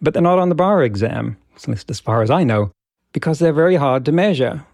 but 0.00 0.12
they're 0.12 0.22
not 0.22 0.38
on 0.38 0.48
the 0.48 0.54
bar 0.54 0.82
exam, 0.82 1.36
at 1.56 1.68
least 1.68 1.90
as 1.90 2.00
far 2.00 2.22
as 2.22 2.30
I 2.30 2.44
know, 2.44 2.72
because 3.12 3.38
they're 3.38 3.52
very 3.52 3.76
hard 3.76 4.04
to 4.06 4.12
measure. 4.12 4.64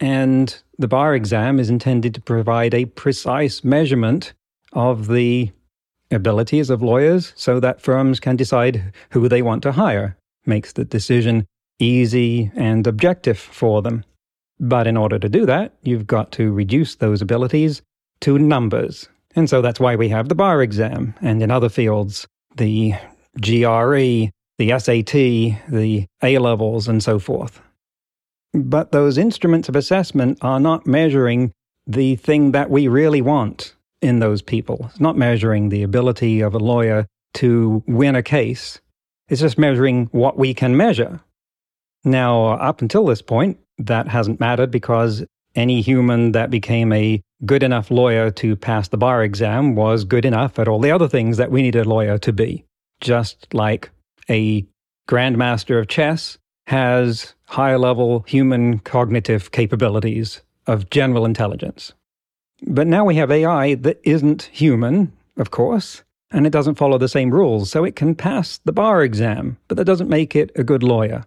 And 0.00 0.56
the 0.78 0.88
bar 0.88 1.14
exam 1.14 1.58
is 1.58 1.70
intended 1.70 2.14
to 2.14 2.20
provide 2.20 2.74
a 2.74 2.84
precise 2.84 3.64
measurement 3.64 4.32
of 4.72 5.08
the 5.08 5.50
abilities 6.10 6.70
of 6.70 6.82
lawyers 6.82 7.32
so 7.36 7.60
that 7.60 7.82
firms 7.82 8.20
can 8.20 8.36
decide 8.36 8.92
who 9.10 9.28
they 9.28 9.42
want 9.42 9.62
to 9.64 9.72
hire, 9.72 10.16
makes 10.46 10.72
the 10.72 10.84
decision 10.84 11.46
easy 11.78 12.50
and 12.54 12.86
objective 12.86 13.38
for 13.38 13.82
them. 13.82 14.04
But 14.60 14.86
in 14.86 14.96
order 14.96 15.18
to 15.18 15.28
do 15.28 15.46
that, 15.46 15.74
you've 15.82 16.06
got 16.06 16.32
to 16.32 16.52
reduce 16.52 16.96
those 16.96 17.22
abilities 17.22 17.82
to 18.20 18.38
numbers. 18.38 19.08
And 19.36 19.48
so 19.48 19.62
that's 19.62 19.78
why 19.78 19.94
we 19.94 20.08
have 20.08 20.28
the 20.28 20.34
bar 20.34 20.62
exam, 20.62 21.14
and 21.20 21.42
in 21.42 21.50
other 21.50 21.68
fields, 21.68 22.26
the 22.56 22.94
GRE, 23.40 24.30
the 24.58 24.78
SAT, 24.78 25.12
the 25.70 26.06
A 26.22 26.38
levels, 26.38 26.88
and 26.88 27.02
so 27.02 27.18
forth. 27.18 27.60
But 28.52 28.92
those 28.92 29.18
instruments 29.18 29.68
of 29.68 29.76
assessment 29.76 30.38
are 30.42 30.60
not 30.60 30.86
measuring 30.86 31.52
the 31.86 32.16
thing 32.16 32.52
that 32.52 32.70
we 32.70 32.88
really 32.88 33.22
want 33.22 33.74
in 34.02 34.18
those 34.18 34.42
people. 34.42 34.86
It's 34.90 35.00
not 35.00 35.16
measuring 35.16 35.68
the 35.68 35.82
ability 35.82 36.40
of 36.40 36.54
a 36.54 36.58
lawyer 36.58 37.06
to 37.34 37.82
win 37.86 38.14
a 38.14 38.22
case. 38.22 38.80
It's 39.28 39.40
just 39.40 39.58
measuring 39.58 40.06
what 40.12 40.38
we 40.38 40.54
can 40.54 40.76
measure. 40.76 41.20
Now, 42.04 42.48
up 42.54 42.80
until 42.80 43.04
this 43.04 43.22
point, 43.22 43.58
that 43.78 44.08
hasn't 44.08 44.40
mattered 44.40 44.70
because 44.70 45.24
any 45.54 45.80
human 45.80 46.32
that 46.32 46.50
became 46.50 46.92
a 46.92 47.20
good 47.44 47.62
enough 47.62 47.90
lawyer 47.90 48.30
to 48.30 48.56
pass 48.56 48.88
the 48.88 48.96
bar 48.96 49.22
exam 49.22 49.74
was 49.74 50.04
good 50.04 50.24
enough 50.24 50.58
at 50.58 50.68
all 50.68 50.80
the 50.80 50.90
other 50.90 51.08
things 51.08 51.36
that 51.36 51.50
we 51.50 51.62
need 51.62 51.76
a 51.76 51.84
lawyer 51.84 52.18
to 52.18 52.32
be. 52.32 52.64
Just 53.00 53.52
like 53.54 53.90
a 54.30 54.66
grandmaster 55.08 55.78
of 55.80 55.88
chess 55.88 56.38
has 56.66 57.34
high 57.46 57.76
level 57.76 58.24
human 58.28 58.78
cognitive 58.80 59.50
capabilities 59.52 60.42
of 60.66 60.90
general 60.90 61.24
intelligence. 61.24 61.94
But 62.66 62.86
now 62.86 63.04
we 63.04 63.14
have 63.14 63.30
AI 63.30 63.74
that 63.76 64.00
isn't 64.02 64.50
human, 64.52 65.12
of 65.36 65.50
course, 65.50 66.02
and 66.30 66.46
it 66.46 66.52
doesn't 66.52 66.74
follow 66.74 66.98
the 66.98 67.08
same 67.08 67.30
rules, 67.30 67.70
so 67.70 67.84
it 67.84 67.96
can 67.96 68.14
pass 68.14 68.58
the 68.64 68.72
bar 68.72 69.02
exam, 69.02 69.56
but 69.66 69.76
that 69.76 69.86
doesn't 69.86 70.10
make 70.10 70.36
it 70.36 70.50
a 70.56 70.64
good 70.64 70.82
lawyer. 70.82 71.24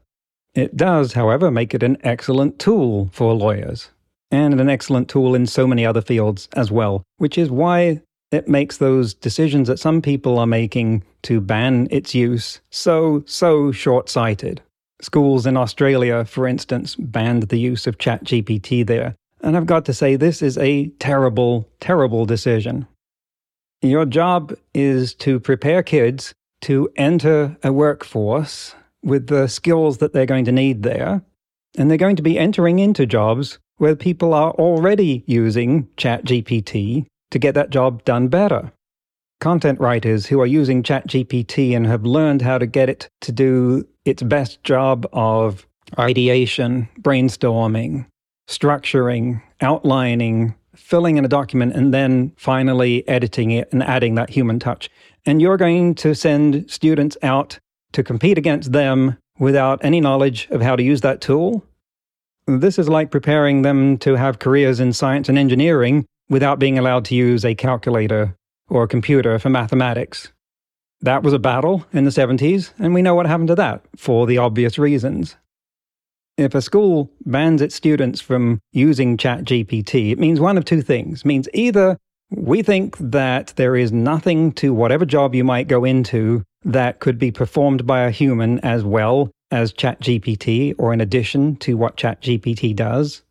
It 0.54 0.78
does, 0.78 1.14
however, 1.14 1.50
make 1.50 1.74
it 1.74 1.82
an 1.82 1.98
excellent 2.04 2.60
tool 2.60 3.10
for 3.14 3.34
lawyers, 3.34 3.90
and 4.30 4.60
an 4.60 4.70
excellent 4.70 5.10
tool 5.10 5.34
in 5.34 5.48
so 5.48 5.66
many 5.66 5.86
other 5.86 6.02
fields 6.02 6.50
as 6.54 6.70
well, 6.70 7.04
which 7.18 7.38
is 7.38 7.50
why 7.50 8.02
it 8.32 8.48
makes 8.48 8.78
those 8.78 9.14
decisions 9.14 9.68
that 9.68 9.80
some 9.80 10.02
people 10.02 10.40
are 10.40 10.48
making 10.48 11.04
to 11.24 11.42
ban 11.42 11.88
its 11.92 12.16
use 12.16 12.62
so, 12.70 13.24
so 13.28 13.72
short 13.72 14.10
sighted. 14.10 14.62
Schools 15.02 15.46
in 15.46 15.58
Australia, 15.58 16.24
for 16.26 16.48
instance, 16.48 16.96
banned 16.96 17.44
the 17.44 17.60
use 17.60 17.88
of 17.88 17.98
ChatGPT 17.98 18.86
there. 18.86 19.16
And 19.42 19.58
I've 19.58 19.66
got 19.66 19.86
to 19.86 19.94
say, 19.94 20.16
this 20.16 20.42
is 20.42 20.58
a 20.58 20.88
terrible, 21.00 21.68
terrible 21.80 22.26
decision. 22.26 22.88
Your 23.82 24.06
job 24.06 24.56
is 24.74 25.16
to 25.16 25.40
prepare 25.40 25.82
kids 25.82 26.34
to 26.62 26.90
enter 26.96 27.58
a 27.64 27.74
workforce 27.74 28.76
with 29.04 29.28
the 29.28 29.48
skills 29.48 29.98
that 29.98 30.14
they're 30.14 30.28
going 30.28 30.46
to 30.46 30.52
need 30.52 30.84
there. 30.84 31.24
And 31.78 31.90
they're 31.90 31.98
going 31.98 32.18
to 32.18 32.22
be 32.22 32.38
entering 32.38 32.78
into 32.80 33.08
jobs 33.08 33.58
where 33.78 33.96
people 33.96 34.36
are 34.36 34.52
already 34.52 35.24
using 35.26 35.88
ChatGPT 35.98 37.08
to 37.32 37.40
get 37.40 37.56
that 37.56 37.70
job 37.70 38.04
done 38.06 38.28
better. 38.28 38.72
Content 39.40 39.80
writers 39.80 40.28
who 40.28 40.40
are 40.40 40.46
using 40.46 40.84
ChatGPT 40.84 41.76
and 41.76 41.88
have 41.88 42.04
learned 42.04 42.44
how 42.44 42.58
to 42.60 42.68
get 42.68 42.90
it 42.90 43.10
to 43.22 43.32
do 43.32 43.88
its 44.06 44.22
best 44.22 44.64
job 44.64 45.08
of 45.14 45.66
ideation, 45.98 46.88
brainstorming, 47.02 48.06
structuring, 48.48 49.42
outlining, 49.62 50.54
filling 50.76 51.18
in 51.18 51.26
a 51.26 51.30
document, 51.30 51.74
and 51.74 51.94
then 51.94 52.32
finally 52.38 53.08
editing 53.08 53.52
it 53.52 53.72
and 53.72 53.84
adding 53.84 54.16
that 54.16 54.30
human 54.30 54.60
touch. 54.60 54.90
And 55.26 55.42
you're 55.42 55.58
going 55.58 55.96
to 55.96 56.14
send 56.14 56.70
students 56.70 57.18
out 57.24 57.60
to 57.94 58.04
compete 58.04 58.38
against 58.38 58.72
them 58.72 59.18
without 59.40 59.84
any 59.84 60.00
knowledge 60.00 60.48
of 60.52 60.62
how 60.62 60.76
to 60.76 60.84
use 60.84 61.02
that 61.02 61.22
tool. 61.22 61.66
This 62.48 62.78
is 62.78 62.90
like 62.90 63.12
preparing 63.12 63.62
them 63.62 63.98
to 64.00 64.16
have 64.16 64.40
careers 64.40 64.80
in 64.80 64.94
science 64.94 65.30
and 65.30 65.38
engineering 65.38 66.06
without 66.32 66.60
being 66.60 66.80
allowed 66.80 67.04
to 67.06 67.14
use 67.14 67.44
a 67.44 67.54
calculator 67.54 68.36
or 68.70 68.84
a 68.84 68.88
computer 68.88 69.38
for 69.38 69.50
mathematics. 69.50 70.32
That 71.02 71.24
was 71.24 71.34
a 71.34 71.40
battle 71.40 71.86
in 71.92 72.06
the 72.06 72.10
70s, 72.10 72.72
and 72.80 72.94
we 72.94 73.02
know 73.02 73.16
what 73.16 73.26
happened 73.26 73.50
to 73.50 73.56
that 73.56 73.84
for 73.98 74.26
the 74.26 74.38
obvious 74.38 74.80
reasons. 74.80 75.36
If 76.38 76.56
a 76.56 76.62
school 76.62 77.12
bans 77.26 77.62
its 77.62 77.76
students 77.76 78.22
from 78.22 78.62
using 78.72 79.18
ChatGPT, 79.18 80.12
it 80.12 80.20
means 80.20 80.40
one 80.40 80.58
of 80.58 80.64
two 80.64 80.82
things. 80.82 81.20
It 81.20 81.26
means 81.26 81.50
either 81.54 81.98
we 82.30 82.64
think 82.64 82.98
that 83.00 83.54
there 83.58 83.76
is 83.76 83.92
nothing 83.92 84.54
to 84.54 84.74
whatever 84.74 85.06
job 85.06 85.36
you 85.36 85.44
might 85.44 85.68
go 85.68 85.84
into 85.84 86.44
that 86.64 87.00
could 87.00 87.20
be 87.20 87.32
performed 87.32 87.86
by 87.86 88.04
a 88.04 88.12
human 88.12 88.60
as 88.60 88.86
well 88.86 89.32
as 89.52 89.74
ChatGPT 89.74 90.76
or 90.78 90.94
in 90.94 91.02
addition 91.02 91.58
to 91.58 91.76
what 91.76 91.98
ChatGPT 91.98 92.74
does. 92.74 93.24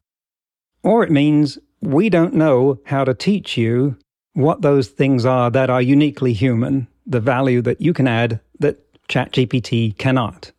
Or 0.82 1.02
it 1.02 1.10
means 1.10 1.58
we 1.80 2.10
don't 2.10 2.34
know 2.34 2.80
how 2.84 3.04
to 3.04 3.14
teach 3.14 3.56
you 3.56 3.96
what 4.34 4.62
those 4.62 4.88
things 4.88 5.24
are 5.24 5.50
that 5.50 5.70
are 5.70 5.82
uniquely 5.82 6.32
human, 6.32 6.86
the 7.06 7.20
value 7.20 7.62
that 7.62 7.80
you 7.80 7.92
can 7.92 8.06
add 8.06 8.40
that 8.58 8.78
ChatGPT 9.08 9.96
cannot. 9.98 10.52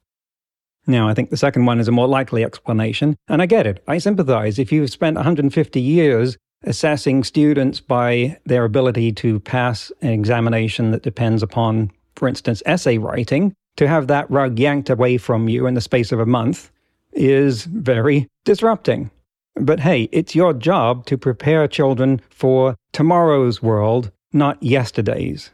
Now, 0.88 1.08
I 1.08 1.14
think 1.14 1.30
the 1.30 1.38
second 1.38 1.66
one 1.66 1.80
is 1.80 1.88
a 1.88 1.92
more 1.92 2.08
likely 2.08 2.44
explanation, 2.44 3.16
and 3.28 3.42
I 3.42 3.46
get 3.46 3.68
it. 3.68 3.84
I 3.88 4.00
sympathize. 4.00 4.58
If 4.58 4.72
you've 4.72 4.90
spent 4.90 5.16
150 5.16 5.80
years 5.80 6.38
assessing 6.64 7.24
students 7.24 7.80
by 7.80 8.38
their 8.46 8.66
ability 8.66 9.12
to 9.14 9.40
pass 9.40 9.92
an 10.02 10.10
examination 10.10 10.92
that 10.92 11.04
depends 11.04 11.44
upon, 11.44 11.92
for 12.16 12.28
instance, 12.28 12.62
essay 12.66 12.98
writing, 12.98 13.54
to 13.78 13.88
have 13.88 14.08
that 14.08 14.30
rug 14.30 14.60
yanked 14.60 14.90
away 14.90 15.18
from 15.18 15.48
you 15.48 15.66
in 15.66 15.76
the 15.76 15.82
space 15.82 16.12
of 16.12 16.20
a 16.20 16.26
month 16.26 16.72
is 17.14 17.66
very 17.66 18.28
disrupting. 18.44 19.10
But 19.56 19.82
hey, 19.82 20.10
it's 20.12 20.36
your 20.36 20.54
job 20.54 21.06
to 21.08 21.18
prepare 21.18 21.68
children 21.68 22.22
for 22.30 22.76
tomorrow's 22.94 23.62
world, 23.62 24.12
not 24.32 24.62
yesterday's. 24.64 25.52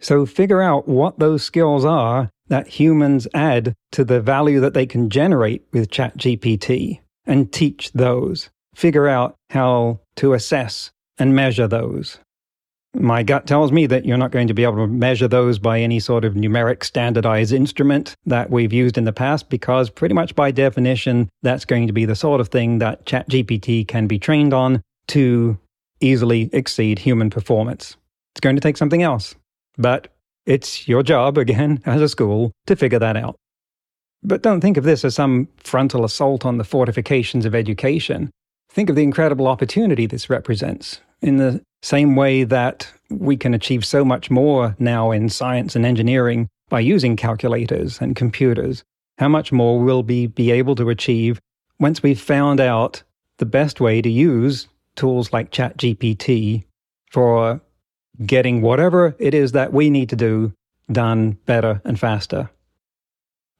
So 0.00 0.26
figure 0.26 0.62
out 0.62 0.86
what 0.86 1.18
those 1.18 1.42
skills 1.42 1.84
are 1.84 2.30
that 2.48 2.68
humans 2.68 3.26
add 3.34 3.74
to 3.92 4.04
the 4.04 4.20
value 4.20 4.60
that 4.60 4.74
they 4.74 4.86
can 4.86 5.10
generate 5.10 5.64
with 5.72 5.90
ChatGPT 5.90 7.00
and 7.26 7.52
teach 7.52 7.92
those. 7.92 8.48
Figure 8.74 9.08
out 9.08 9.34
how 9.50 10.00
to 10.16 10.32
assess 10.32 10.90
and 11.18 11.34
measure 11.34 11.66
those. 11.66 12.20
My 12.98 13.22
gut 13.22 13.46
tells 13.46 13.70
me 13.70 13.86
that 13.86 14.04
you're 14.04 14.18
not 14.18 14.32
going 14.32 14.48
to 14.48 14.54
be 14.54 14.64
able 14.64 14.76
to 14.76 14.88
measure 14.88 15.28
those 15.28 15.60
by 15.60 15.78
any 15.78 16.00
sort 16.00 16.24
of 16.24 16.34
numeric 16.34 16.82
standardized 16.82 17.52
instrument 17.52 18.16
that 18.26 18.50
we've 18.50 18.72
used 18.72 18.98
in 18.98 19.04
the 19.04 19.12
past, 19.12 19.48
because 19.48 19.88
pretty 19.88 20.14
much 20.14 20.34
by 20.34 20.50
definition, 20.50 21.28
that's 21.42 21.64
going 21.64 21.86
to 21.86 21.92
be 21.92 22.04
the 22.04 22.16
sort 22.16 22.40
of 22.40 22.48
thing 22.48 22.78
that 22.78 23.06
ChatGPT 23.06 23.86
can 23.86 24.08
be 24.08 24.18
trained 24.18 24.52
on 24.52 24.82
to 25.08 25.56
easily 26.00 26.50
exceed 26.52 26.98
human 26.98 27.30
performance. 27.30 27.96
It's 28.34 28.40
going 28.40 28.56
to 28.56 28.60
take 28.60 28.76
something 28.76 29.02
else. 29.02 29.36
But 29.76 30.08
it's 30.44 30.88
your 30.88 31.04
job, 31.04 31.38
again, 31.38 31.80
as 31.86 32.02
a 32.02 32.08
school, 32.08 32.50
to 32.66 32.74
figure 32.74 32.98
that 32.98 33.16
out. 33.16 33.36
But 34.24 34.42
don't 34.42 34.60
think 34.60 34.76
of 34.76 34.82
this 34.82 35.04
as 35.04 35.14
some 35.14 35.46
frontal 35.58 36.04
assault 36.04 36.44
on 36.44 36.58
the 36.58 36.64
fortifications 36.64 37.46
of 37.46 37.54
education. 37.54 38.30
Think 38.70 38.90
of 38.90 38.96
the 38.96 39.04
incredible 39.04 39.46
opportunity 39.46 40.06
this 40.06 40.28
represents 40.28 41.00
in 41.20 41.36
the 41.36 41.62
same 41.82 42.16
way 42.16 42.44
that 42.44 42.92
we 43.10 43.36
can 43.36 43.54
achieve 43.54 43.84
so 43.84 44.04
much 44.04 44.30
more 44.30 44.76
now 44.78 45.10
in 45.10 45.28
science 45.28 45.74
and 45.74 45.86
engineering 45.86 46.48
by 46.68 46.80
using 46.80 47.16
calculators 47.16 48.00
and 48.00 48.16
computers, 48.16 48.84
how 49.18 49.28
much 49.28 49.52
more 49.52 49.80
we'll 49.80 50.02
be, 50.02 50.26
be 50.26 50.50
able 50.50 50.74
to 50.74 50.90
achieve 50.90 51.40
once 51.80 52.02
we've 52.02 52.20
found 52.20 52.60
out 52.60 53.02
the 53.38 53.46
best 53.46 53.80
way 53.80 54.02
to 54.02 54.10
use 54.10 54.68
tools 54.96 55.32
like 55.32 55.50
ChatGPT 55.50 56.64
for 57.10 57.60
getting 58.26 58.60
whatever 58.60 59.14
it 59.18 59.32
is 59.32 59.52
that 59.52 59.72
we 59.72 59.90
need 59.90 60.08
to 60.08 60.16
do 60.16 60.52
done 60.90 61.32
better 61.46 61.80
and 61.84 61.98
faster. 61.98 62.50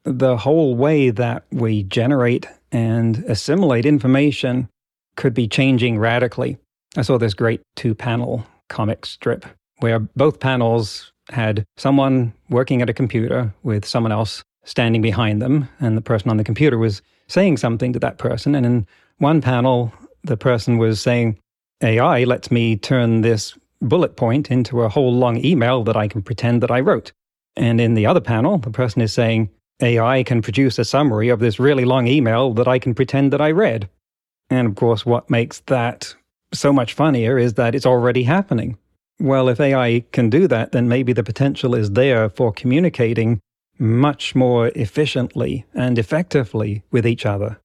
The 0.05 0.37
whole 0.37 0.75
way 0.75 1.11
that 1.11 1.45
we 1.53 1.85
generate 1.85 2.47
and 2.73 3.19
assimilate 3.29 3.87
information 3.87 4.69
could 5.17 5.35
be 5.35 5.49
changing 5.49 5.99
radically. 5.99 6.59
I 6.99 7.03
saw 7.03 7.17
this 7.17 7.33
great 7.33 7.63
two 7.77 7.95
panel 7.95 8.45
comic 8.69 9.07
strip 9.07 9.47
where 9.79 10.01
both 10.01 10.41
panels 10.41 11.13
had 11.31 11.65
someone 11.77 12.33
working 12.51 12.83
at 12.83 12.91
a 12.91 12.93
computer 12.93 13.55
with 13.63 13.85
someone 13.85 14.11
else 14.11 14.43
standing 14.65 15.01
behind 15.01 15.41
them, 15.41 15.69
and 15.79 15.97
the 15.97 16.03
person 16.03 16.29
on 16.29 16.39
the 16.39 16.45
computer 16.45 16.77
was 16.77 17.01
saying 17.29 17.59
something 17.59 17.93
to 17.93 18.01
that 18.01 18.19
person. 18.19 18.57
And 18.57 18.67
in 18.67 18.87
one 19.19 19.41
panel, 19.41 19.93
the 20.25 20.37
person 20.37 20.77
was 20.77 21.01
saying, 21.01 21.39
AI 21.85 22.25
lets 22.25 22.51
me 22.51 22.75
turn 22.75 23.21
this 23.21 23.57
bullet 23.81 24.17
point 24.17 24.51
into 24.51 24.83
a 24.83 24.89
whole 24.89 25.15
long 25.15 25.43
email 25.45 25.85
that 25.85 25.97
I 25.97 26.09
can 26.09 26.21
pretend 26.21 26.65
that 26.65 26.73
I 26.73 26.81
wrote. 26.81 27.13
And 27.55 27.81
in 27.81 27.95
the 27.95 28.07
other 28.07 28.21
panel, 28.21 28.59
the 28.59 28.73
person 28.73 29.03
is 29.03 29.13
saying, 29.13 29.51
AI 29.81 30.25
can 30.25 30.43
produce 30.43 30.81
a 30.81 30.85
summary 30.85 31.29
of 31.29 31.39
this 31.39 31.61
really 31.61 31.85
long 31.85 32.09
email 32.09 32.53
that 32.55 32.67
I 32.67 32.81
can 32.81 32.93
pretend 32.93 33.33
that 33.33 33.41
I 33.41 33.53
read. 33.53 33.89
And 34.51 34.67
of 34.67 34.75
course, 34.75 35.07
what 35.07 35.31
makes 35.31 35.61
that 35.67 36.17
so 36.53 36.73
much 36.73 36.95
funnier 36.95 37.39
is 37.39 37.55
that 37.55 37.75
it's 37.75 37.87
already 37.87 38.23
happening. 38.23 38.79
Well, 39.21 39.49
if 39.49 39.61
AI 39.61 40.05
can 40.13 40.31
do 40.31 40.47
that, 40.49 40.73
then 40.73 40.89
maybe 40.89 41.13
the 41.13 41.25
potential 41.25 41.75
is 41.75 41.93
there 41.93 42.29
for 42.29 42.53
communicating 42.53 43.41
much 43.79 44.35
more 44.35 44.69
efficiently 44.75 45.65
and 45.75 45.99
effectively 45.99 46.83
with 46.91 47.07
each 47.07 47.27
other. 47.27 47.61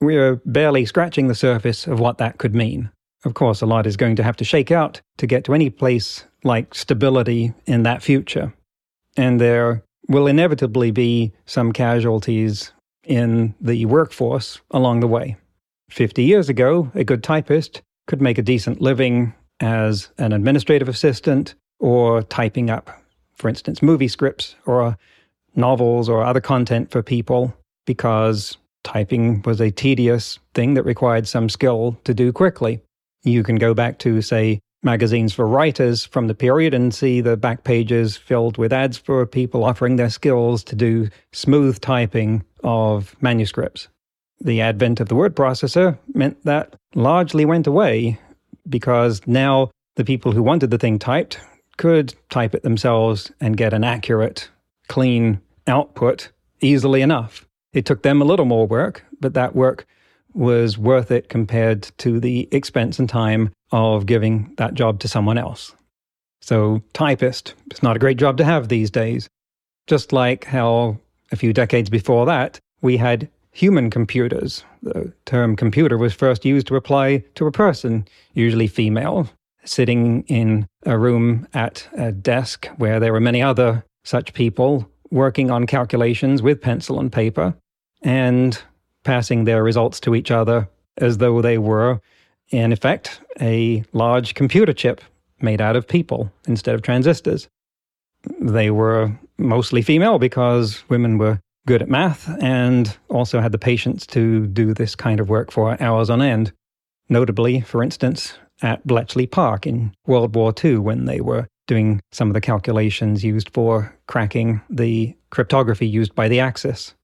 We're 0.00 0.36
barely 0.44 0.86
scratching 0.86 1.26
the 1.26 1.34
surface 1.34 1.86
of 1.86 2.00
what 2.00 2.18
that 2.18 2.38
could 2.38 2.54
mean. 2.54 2.90
Of 3.24 3.34
course, 3.34 3.60
a 3.60 3.66
lot 3.66 3.86
is 3.86 3.96
going 3.96 4.16
to 4.16 4.22
have 4.22 4.36
to 4.36 4.44
shake 4.44 4.70
out 4.70 5.00
to 5.16 5.26
get 5.26 5.44
to 5.44 5.54
any 5.54 5.70
place 5.70 6.24
like 6.44 6.74
stability 6.74 7.52
in 7.66 7.82
that 7.82 8.02
future. 8.02 8.54
And 9.16 9.40
there 9.40 9.82
will 10.08 10.28
inevitably 10.28 10.92
be 10.92 11.32
some 11.46 11.72
casualties 11.72 12.72
in 13.04 13.54
the 13.60 13.86
workforce 13.86 14.60
along 14.70 15.00
the 15.00 15.08
way. 15.08 15.36
50 15.90 16.22
years 16.22 16.48
ago, 16.48 16.92
a 16.94 17.02
good 17.02 17.24
typist 17.24 17.82
could 18.08 18.20
make 18.20 18.38
a 18.38 18.42
decent 18.42 18.80
living 18.80 19.32
as 19.60 20.08
an 20.18 20.32
administrative 20.32 20.88
assistant 20.88 21.54
or 21.78 22.22
typing 22.24 22.70
up, 22.70 22.90
for 23.34 23.48
instance, 23.48 23.82
movie 23.82 24.08
scripts 24.08 24.56
or 24.66 24.96
novels 25.54 26.08
or 26.08 26.24
other 26.24 26.40
content 26.40 26.90
for 26.90 27.02
people 27.02 27.54
because 27.86 28.56
typing 28.82 29.42
was 29.42 29.60
a 29.60 29.70
tedious 29.70 30.38
thing 30.54 30.74
that 30.74 30.82
required 30.84 31.28
some 31.28 31.48
skill 31.48 31.98
to 32.04 32.14
do 32.14 32.32
quickly. 32.32 32.80
You 33.24 33.42
can 33.42 33.56
go 33.56 33.74
back 33.74 33.98
to, 34.00 34.22
say, 34.22 34.60
magazines 34.82 35.34
for 35.34 35.46
writers 35.46 36.04
from 36.04 36.28
the 36.28 36.34
period 36.34 36.72
and 36.72 36.94
see 36.94 37.20
the 37.20 37.36
back 37.36 37.64
pages 37.64 38.16
filled 38.16 38.56
with 38.56 38.72
ads 38.72 38.96
for 38.96 39.26
people 39.26 39.64
offering 39.64 39.96
their 39.96 40.10
skills 40.10 40.62
to 40.64 40.76
do 40.76 41.08
smooth 41.32 41.80
typing 41.80 42.44
of 42.62 43.16
manuscripts. 43.20 43.88
The 44.40 44.60
advent 44.60 45.00
of 45.00 45.08
the 45.08 45.14
word 45.14 45.34
processor 45.34 45.98
meant 46.14 46.44
that 46.44 46.76
largely 46.94 47.44
went 47.44 47.66
away 47.66 48.18
because 48.68 49.20
now 49.26 49.70
the 49.96 50.04
people 50.04 50.32
who 50.32 50.42
wanted 50.42 50.70
the 50.70 50.78
thing 50.78 50.98
typed 50.98 51.40
could 51.76 52.14
type 52.30 52.54
it 52.54 52.62
themselves 52.62 53.32
and 53.40 53.56
get 53.56 53.72
an 53.72 53.84
accurate, 53.84 54.48
clean 54.88 55.40
output 55.66 56.30
easily 56.60 57.02
enough. 57.02 57.46
It 57.72 57.86
took 57.86 58.02
them 58.02 58.22
a 58.22 58.24
little 58.24 58.44
more 58.44 58.66
work, 58.66 59.04
but 59.20 59.34
that 59.34 59.54
work 59.54 59.86
was 60.34 60.78
worth 60.78 61.10
it 61.10 61.28
compared 61.28 61.82
to 61.98 62.20
the 62.20 62.48
expense 62.52 62.98
and 62.98 63.08
time 63.08 63.50
of 63.72 64.06
giving 64.06 64.54
that 64.56 64.74
job 64.74 65.00
to 65.00 65.08
someone 65.08 65.38
else. 65.38 65.74
So, 66.40 66.82
typist, 66.92 67.54
it's 67.70 67.82
not 67.82 67.96
a 67.96 67.98
great 67.98 68.16
job 68.16 68.36
to 68.38 68.44
have 68.44 68.68
these 68.68 68.90
days. 68.90 69.28
Just 69.86 70.12
like 70.12 70.44
how 70.44 70.98
a 71.32 71.36
few 71.36 71.52
decades 71.52 71.90
before 71.90 72.26
that, 72.26 72.60
we 72.80 72.96
had 72.96 73.28
human 73.58 73.90
computers. 73.90 74.64
The 74.84 75.12
term 75.26 75.56
computer 75.56 75.98
was 75.98 76.14
first 76.14 76.44
used 76.44 76.68
to 76.68 76.76
apply 76.76 77.24
to 77.34 77.46
a 77.48 77.52
person, 77.52 78.06
usually 78.32 78.68
female, 78.68 79.28
sitting 79.64 80.22
in 80.28 80.68
a 80.86 80.96
room 80.96 81.48
at 81.54 81.88
a 81.96 82.12
desk 82.12 82.68
where 82.76 83.00
there 83.00 83.12
were 83.12 83.20
many 83.20 83.42
other 83.42 83.84
such 84.04 84.32
people 84.32 84.88
working 85.10 85.50
on 85.50 85.66
calculations 85.66 86.40
with 86.40 86.62
pencil 86.62 87.00
and 87.00 87.10
paper 87.10 87.52
and 88.02 88.62
passing 89.02 89.42
their 89.42 89.64
results 89.64 89.98
to 90.00 90.14
each 90.14 90.30
other 90.30 90.68
as 90.98 91.18
though 91.18 91.42
they 91.42 91.58
were, 91.58 92.00
in 92.50 92.72
effect, 92.72 93.20
a 93.40 93.82
large 93.92 94.34
computer 94.34 94.72
chip 94.72 95.00
made 95.40 95.60
out 95.60 95.74
of 95.74 95.88
people 95.88 96.30
instead 96.46 96.76
of 96.76 96.82
transistors. 96.82 97.48
They 98.40 98.70
were 98.70 99.18
mostly 99.36 99.82
female 99.82 100.20
because 100.20 100.84
women 100.88 101.18
were 101.18 101.40
good 101.68 101.82
at 101.82 101.88
math 101.90 102.34
and 102.42 102.96
also 103.10 103.42
had 103.42 103.52
the 103.52 103.58
patience 103.58 104.06
to 104.06 104.46
do 104.46 104.72
this 104.72 104.96
kind 104.96 105.20
of 105.20 105.28
work 105.28 105.50
for 105.50 105.80
hours 105.82 106.08
on 106.08 106.22
end. 106.22 106.50
Notably, 107.10 107.60
for 107.60 107.82
instance, 107.82 108.32
at 108.62 108.86
Bletchley 108.86 109.26
Park 109.26 109.66
in 109.66 109.92
World 110.06 110.34
War 110.34 110.54
II 110.64 110.78
when 110.78 111.04
they 111.04 111.20
were 111.20 111.46
doing 111.66 112.00
some 112.10 112.28
of 112.28 112.34
the 112.34 112.40
calculations 112.40 113.22
used 113.22 113.50
for 113.50 113.94
cracking 114.06 114.62
the 114.70 115.14
cryptography 115.28 115.86
used 115.86 116.14
by 116.14 116.26
the 116.26 116.40
Axis. 116.40 116.94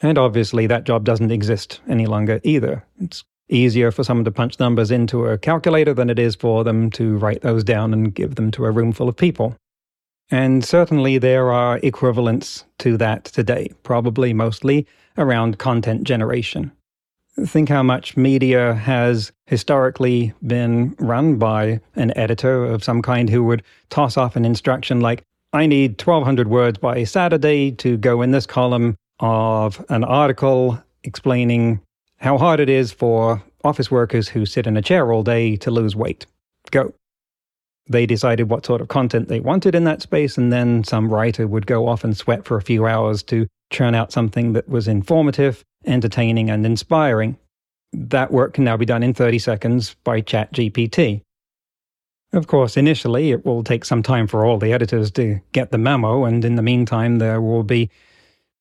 And 0.00 0.18
obviously, 0.18 0.66
that 0.66 0.82
job 0.82 1.04
doesn't 1.04 1.30
exist 1.30 1.80
any 1.88 2.06
longer 2.06 2.40
either. 2.42 2.84
It's 3.00 3.22
easier 3.48 3.92
for 3.92 4.02
someone 4.02 4.24
to 4.24 4.32
punch 4.32 4.58
numbers 4.58 4.90
into 4.90 5.26
a 5.26 5.38
calculator 5.38 5.94
than 5.94 6.10
it 6.10 6.18
is 6.18 6.34
for 6.34 6.64
them 6.64 6.90
to 6.90 7.18
write 7.18 7.42
those 7.42 7.62
down 7.62 7.92
and 7.92 8.12
give 8.12 8.34
them 8.34 8.50
to 8.50 8.64
a 8.64 8.72
room 8.72 8.90
full 8.90 9.08
of 9.08 9.16
people. 9.16 9.54
And 10.32 10.64
certainly 10.64 11.18
there 11.18 11.52
are 11.52 11.78
equivalents 11.82 12.64
to 12.78 12.96
that 12.96 13.24
today, 13.26 13.70
probably 13.82 14.32
mostly 14.32 14.86
around 15.18 15.58
content 15.58 16.04
generation. 16.04 16.72
Think 17.38 17.68
how 17.68 17.82
much 17.82 18.16
media 18.16 18.72
has 18.72 19.30
historically 19.44 20.32
been 20.46 20.96
run 20.98 21.36
by 21.36 21.80
an 21.96 22.16
editor 22.16 22.64
of 22.64 22.82
some 22.82 23.02
kind 23.02 23.28
who 23.28 23.44
would 23.44 23.62
toss 23.90 24.16
off 24.16 24.34
an 24.34 24.46
instruction 24.46 25.00
like, 25.00 25.22
I 25.52 25.66
need 25.66 26.00
1200 26.00 26.48
words 26.48 26.78
by 26.78 27.04
Saturday 27.04 27.70
to 27.72 27.98
go 27.98 28.22
in 28.22 28.30
this 28.30 28.46
column 28.46 28.96
of 29.20 29.84
an 29.90 30.02
article 30.02 30.82
explaining 31.04 31.78
how 32.16 32.38
hard 32.38 32.58
it 32.58 32.70
is 32.70 32.90
for 32.90 33.42
office 33.64 33.90
workers 33.90 34.28
who 34.28 34.46
sit 34.46 34.66
in 34.66 34.78
a 34.78 34.82
chair 34.82 35.12
all 35.12 35.22
day 35.22 35.56
to 35.56 35.70
lose 35.70 35.94
weight. 35.94 36.24
Go. 36.70 36.94
They 37.88 38.06
decided 38.06 38.48
what 38.48 38.64
sort 38.64 38.80
of 38.80 38.88
content 38.88 39.28
they 39.28 39.40
wanted 39.40 39.74
in 39.74 39.84
that 39.84 40.02
space, 40.02 40.38
and 40.38 40.52
then 40.52 40.84
some 40.84 41.12
writer 41.12 41.46
would 41.46 41.66
go 41.66 41.88
off 41.88 42.04
and 42.04 42.16
sweat 42.16 42.44
for 42.44 42.56
a 42.56 42.62
few 42.62 42.86
hours 42.86 43.22
to 43.24 43.46
churn 43.70 43.94
out 43.94 44.12
something 44.12 44.52
that 44.52 44.68
was 44.68 44.86
informative, 44.86 45.64
entertaining, 45.84 46.48
and 46.48 46.64
inspiring. 46.64 47.36
That 47.92 48.30
work 48.30 48.54
can 48.54 48.64
now 48.64 48.76
be 48.76 48.86
done 48.86 49.02
in 49.02 49.14
30 49.14 49.38
seconds 49.38 49.96
by 50.04 50.20
ChatGPT. 50.22 51.22
Of 52.32 52.46
course, 52.46 52.76
initially 52.76 53.30
it 53.30 53.44
will 53.44 53.62
take 53.62 53.84
some 53.84 54.02
time 54.02 54.26
for 54.26 54.46
all 54.46 54.58
the 54.58 54.72
editors 54.72 55.10
to 55.12 55.40
get 55.52 55.70
the 55.70 55.78
memo, 55.78 56.24
and 56.24 56.44
in 56.44 56.54
the 56.54 56.62
meantime, 56.62 57.18
there 57.18 57.40
will 57.40 57.64
be 57.64 57.90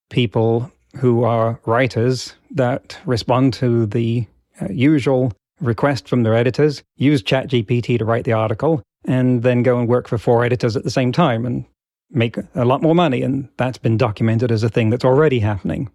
people 0.10 0.72
who 0.98 1.24
are 1.24 1.60
writers 1.66 2.34
that 2.52 2.98
respond 3.06 3.54
to 3.54 3.86
the 3.86 4.26
uh, 4.62 4.68
usual 4.70 5.32
request 5.62 6.10
from 6.10 6.24
their 6.24 6.36
editors, 6.36 6.84
use 6.98 7.24
ChatGPT 7.24 7.98
to 8.00 8.04
write 8.04 8.26
the 8.26 8.34
article, 8.34 8.84
and 9.06 9.44
then 9.44 9.64
go 9.64 9.80
and 9.80 9.88
work 9.88 10.08
for 10.08 10.18
four 10.18 10.44
editors 10.44 10.76
at 10.76 10.84
the 10.84 10.92
same 10.92 11.12
time 11.12 11.46
and 11.46 11.66
make 12.12 12.38
a 12.38 12.66
lot 12.66 12.82
more 12.82 12.96
money. 12.96 13.22
And 13.22 13.50
that's 13.58 13.78
been 13.78 13.98
documented 13.98 14.52
as 14.52 14.64
a 14.64 14.70
thing 14.70 14.90
that's 14.90 15.06
already 15.06 15.40
happening. 15.40 15.90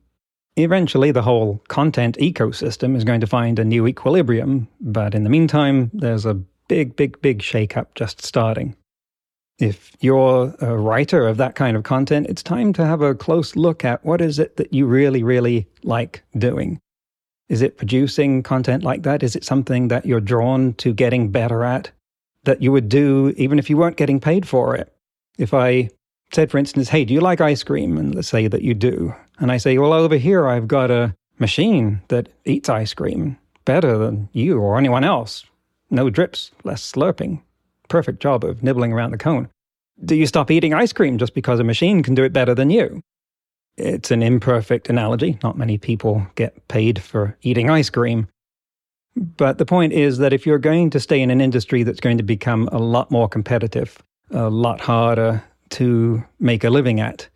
Eventually, 0.56 1.10
the 1.10 1.22
whole 1.22 1.62
content 1.68 2.16
ecosystem 2.18 2.96
is 2.96 3.04
going 3.04 3.20
to 3.20 3.26
find 3.26 3.58
a 3.58 3.64
new 3.64 3.86
equilibrium, 3.86 4.68
but 4.80 5.14
in 5.14 5.22
the 5.22 5.30
meantime, 5.30 5.90
there's 5.92 6.24
a 6.24 6.40
big, 6.68 6.96
big, 6.96 7.20
big 7.20 7.40
shakeup 7.40 7.88
just 7.94 8.24
starting. 8.24 8.74
If 9.58 9.92
you're 10.00 10.54
a 10.60 10.76
writer 10.76 11.26
of 11.26 11.36
that 11.36 11.54
kind 11.54 11.76
of 11.76 11.82
content, 11.82 12.26
it's 12.28 12.42
time 12.42 12.72
to 12.74 12.86
have 12.86 13.02
a 13.02 13.14
close 13.14 13.54
look 13.54 13.84
at 13.84 14.04
what 14.04 14.20
is 14.20 14.38
it 14.38 14.56
that 14.56 14.72
you 14.72 14.86
really, 14.86 15.22
really 15.22 15.66
like 15.82 16.22
doing. 16.36 16.78
Is 17.48 17.62
it 17.62 17.76
producing 17.76 18.42
content 18.42 18.82
like 18.82 19.02
that? 19.02 19.22
Is 19.22 19.36
it 19.36 19.44
something 19.44 19.88
that 19.88 20.04
you're 20.04 20.20
drawn 20.20 20.74
to 20.74 20.92
getting 20.92 21.30
better 21.30 21.64
at? 21.64 21.90
That 22.46 22.62
you 22.62 22.72
would 22.72 22.88
do 22.88 23.32
even 23.36 23.58
if 23.58 23.68
you 23.68 23.76
weren't 23.76 23.96
getting 23.96 24.18
paid 24.18 24.48
for 24.48 24.74
it. 24.74 24.92
If 25.38 25.52
I 25.52 25.90
said, 26.32 26.50
for 26.50 26.58
instance, 26.58 26.88
hey, 26.88 27.04
do 27.04 27.14
you 27.14 27.20
like 27.20 27.40
ice 27.40 27.62
cream? 27.62 27.98
And 27.98 28.14
let's 28.14 28.28
say 28.28 28.48
that 28.48 28.62
you 28.62 28.74
do. 28.74 29.14
And 29.38 29.52
I 29.52 29.58
say, 29.58 29.78
well, 29.78 29.92
over 29.92 30.16
here, 30.16 30.48
I've 30.48 30.66
got 30.66 30.90
a 30.90 31.14
machine 31.38 32.00
that 32.08 32.28
eats 32.44 32.68
ice 32.68 32.94
cream 32.94 33.36
better 33.64 33.98
than 33.98 34.28
you 34.32 34.58
or 34.58 34.78
anyone 34.78 35.04
else. 35.04 35.44
No 35.90 36.10
drips, 36.10 36.50
less 36.64 36.90
slurping. 36.90 37.42
Perfect 37.88 38.20
job 38.20 38.44
of 38.44 38.62
nibbling 38.62 38.92
around 38.92 39.10
the 39.10 39.18
cone. 39.18 39.48
Do 40.04 40.14
you 40.14 40.26
stop 40.26 40.50
eating 40.50 40.74
ice 40.74 40.92
cream 40.92 41.18
just 41.18 41.34
because 41.34 41.60
a 41.60 41.64
machine 41.64 42.02
can 42.02 42.14
do 42.14 42.24
it 42.24 42.32
better 42.32 42.54
than 42.54 42.70
you? 42.70 43.00
It's 43.76 44.10
an 44.10 44.22
imperfect 44.22 44.88
analogy. 44.88 45.38
Not 45.42 45.58
many 45.58 45.78
people 45.78 46.26
get 46.34 46.66
paid 46.68 47.02
for 47.02 47.36
eating 47.42 47.70
ice 47.70 47.90
cream. 47.90 48.26
But 49.16 49.56
the 49.56 49.64
point 49.64 49.94
is 49.94 50.18
that 50.18 50.34
if 50.34 50.46
you're 50.46 50.58
going 50.58 50.90
to 50.90 51.00
stay 51.00 51.20
in 51.22 51.30
an 51.30 51.40
industry 51.40 51.82
that's 51.82 52.00
going 52.00 52.18
to 52.18 52.22
become 52.22 52.68
a 52.70 52.78
lot 52.78 53.10
more 53.10 53.28
competitive, 53.28 54.02
a 54.30 54.50
lot 54.50 54.80
harder 54.80 55.42
to 55.70 56.22
make 56.38 56.64
a 56.64 56.70
living 56.70 57.00
at, 57.00 57.28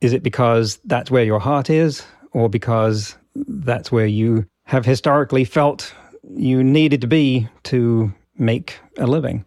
is 0.00 0.12
it 0.12 0.22
because 0.22 0.78
that's 0.84 1.10
where 1.10 1.24
your 1.24 1.40
heart 1.40 1.68
is, 1.68 2.04
or 2.32 2.48
because 2.48 3.16
that's 3.34 3.90
where 3.90 4.06
you 4.06 4.46
have 4.64 4.86
historically 4.86 5.44
felt 5.44 5.92
you 6.36 6.62
needed 6.62 7.00
to 7.00 7.06
be 7.06 7.48
to 7.64 8.12
make 8.38 8.78
a 8.98 9.06
living? 9.06 9.44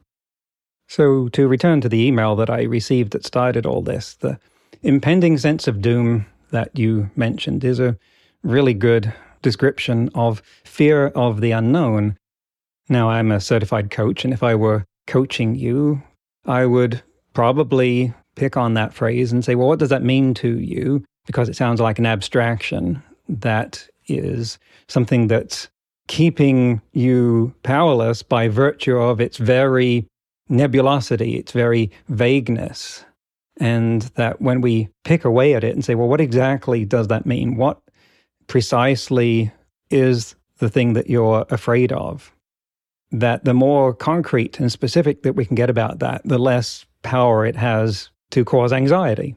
So, 0.90 1.30
to 1.30 1.48
return 1.48 1.82
to 1.82 1.90
the 1.90 2.06
email 2.06 2.36
that 2.36 2.50
I 2.50 2.64
received 2.64 3.14
that 3.14 3.26
started 3.26 3.66
all 3.66 3.82
this, 3.82 4.16
the 4.16 4.38
impending 4.84 5.38
sense 5.38 5.68
of 5.68 5.82
doom 5.82 6.26
that 6.52 6.78
you 6.78 7.10
mentioned 7.16 7.64
is 7.64 7.80
a 7.80 7.98
really 8.44 8.74
good 8.74 9.14
description 9.44 10.10
of 10.16 10.42
fear 10.64 11.08
of 11.10 11.42
the 11.42 11.52
unknown. 11.52 12.18
Now, 12.90 13.10
I'm 13.10 13.32
a 13.32 13.40
certified 13.40 13.92
coach, 13.92 14.26
and 14.26 14.34
if 14.34 14.42
I 14.42 14.56
were 14.56 14.86
coaching 15.06 15.56
you, 15.56 16.02
I 16.46 16.66
would 16.66 17.04
probably 17.34 18.14
pick 18.36 18.58
on 18.58 18.74
that 18.74 18.94
phrase 18.94 19.32
and 19.32 19.46
say, 19.46 19.56
well, 19.56 19.68
what 19.68 19.80
does 19.80 19.90
that 19.90 20.04
mean 20.04 20.34
to 20.36 20.60
you? 20.60 21.04
Because 21.28 21.48
it 21.48 21.56
sounds 21.56 21.80
like 21.80 22.00
an 22.00 22.06
abstraction 22.06 23.02
that 23.30 23.88
is 24.08 24.58
something 24.88 25.28
that's 25.28 25.70
keeping 26.08 26.82
you 26.92 27.54
powerless 27.64 28.24
by 28.24 28.50
virtue 28.50 28.98
of 28.98 29.22
its 29.22 29.38
very 29.38 30.06
nebulosity, 30.50 31.38
its 31.38 31.52
very 31.52 31.90
vagueness. 32.10 33.06
And 33.58 34.02
that 34.16 34.42
when 34.42 34.62
we 34.62 34.90
pick 35.06 35.24
away 35.24 35.54
at 35.54 35.64
it 35.64 35.74
and 35.74 35.86
say, 35.86 35.96
well, 35.96 36.10
what 36.10 36.20
exactly 36.20 36.84
does 36.84 37.08
that 37.08 37.26
mean? 37.26 37.56
What 37.56 37.80
precisely 38.48 39.52
is 39.90 40.36
the 40.58 40.70
thing 40.70 40.94
that 40.94 41.10
you're 41.10 41.46
afraid 41.50 41.92
of. 41.92 42.34
That 43.12 43.46
the 43.46 43.54
more 43.54 43.94
concrete 43.94 44.60
and 44.60 44.72
specific 44.72 45.24
that 45.24 45.34
we 45.34 45.46
can 45.46 45.56
get 45.56 45.70
about 45.70 46.00
that, 46.00 46.22
the 46.26 46.40
less 46.40 46.86
power 47.04 47.46
it 47.46 47.56
has 47.56 48.10
to 48.32 48.44
cause 48.44 48.74
anxiety. 48.74 49.36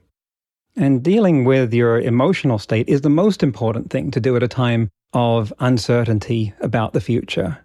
And 0.76 1.02
dealing 1.02 1.44
with 1.44 1.72
your 1.74 2.00
emotional 2.00 2.58
state 2.58 2.88
is 2.88 3.00
the 3.00 3.10
most 3.10 3.42
important 3.42 3.90
thing 3.90 4.10
to 4.10 4.20
do 4.20 4.36
at 4.36 4.42
a 4.42 4.48
time 4.48 4.90
of 5.12 5.52
uncertainty 5.58 6.52
about 6.60 6.92
the 6.92 7.00
future, 7.00 7.58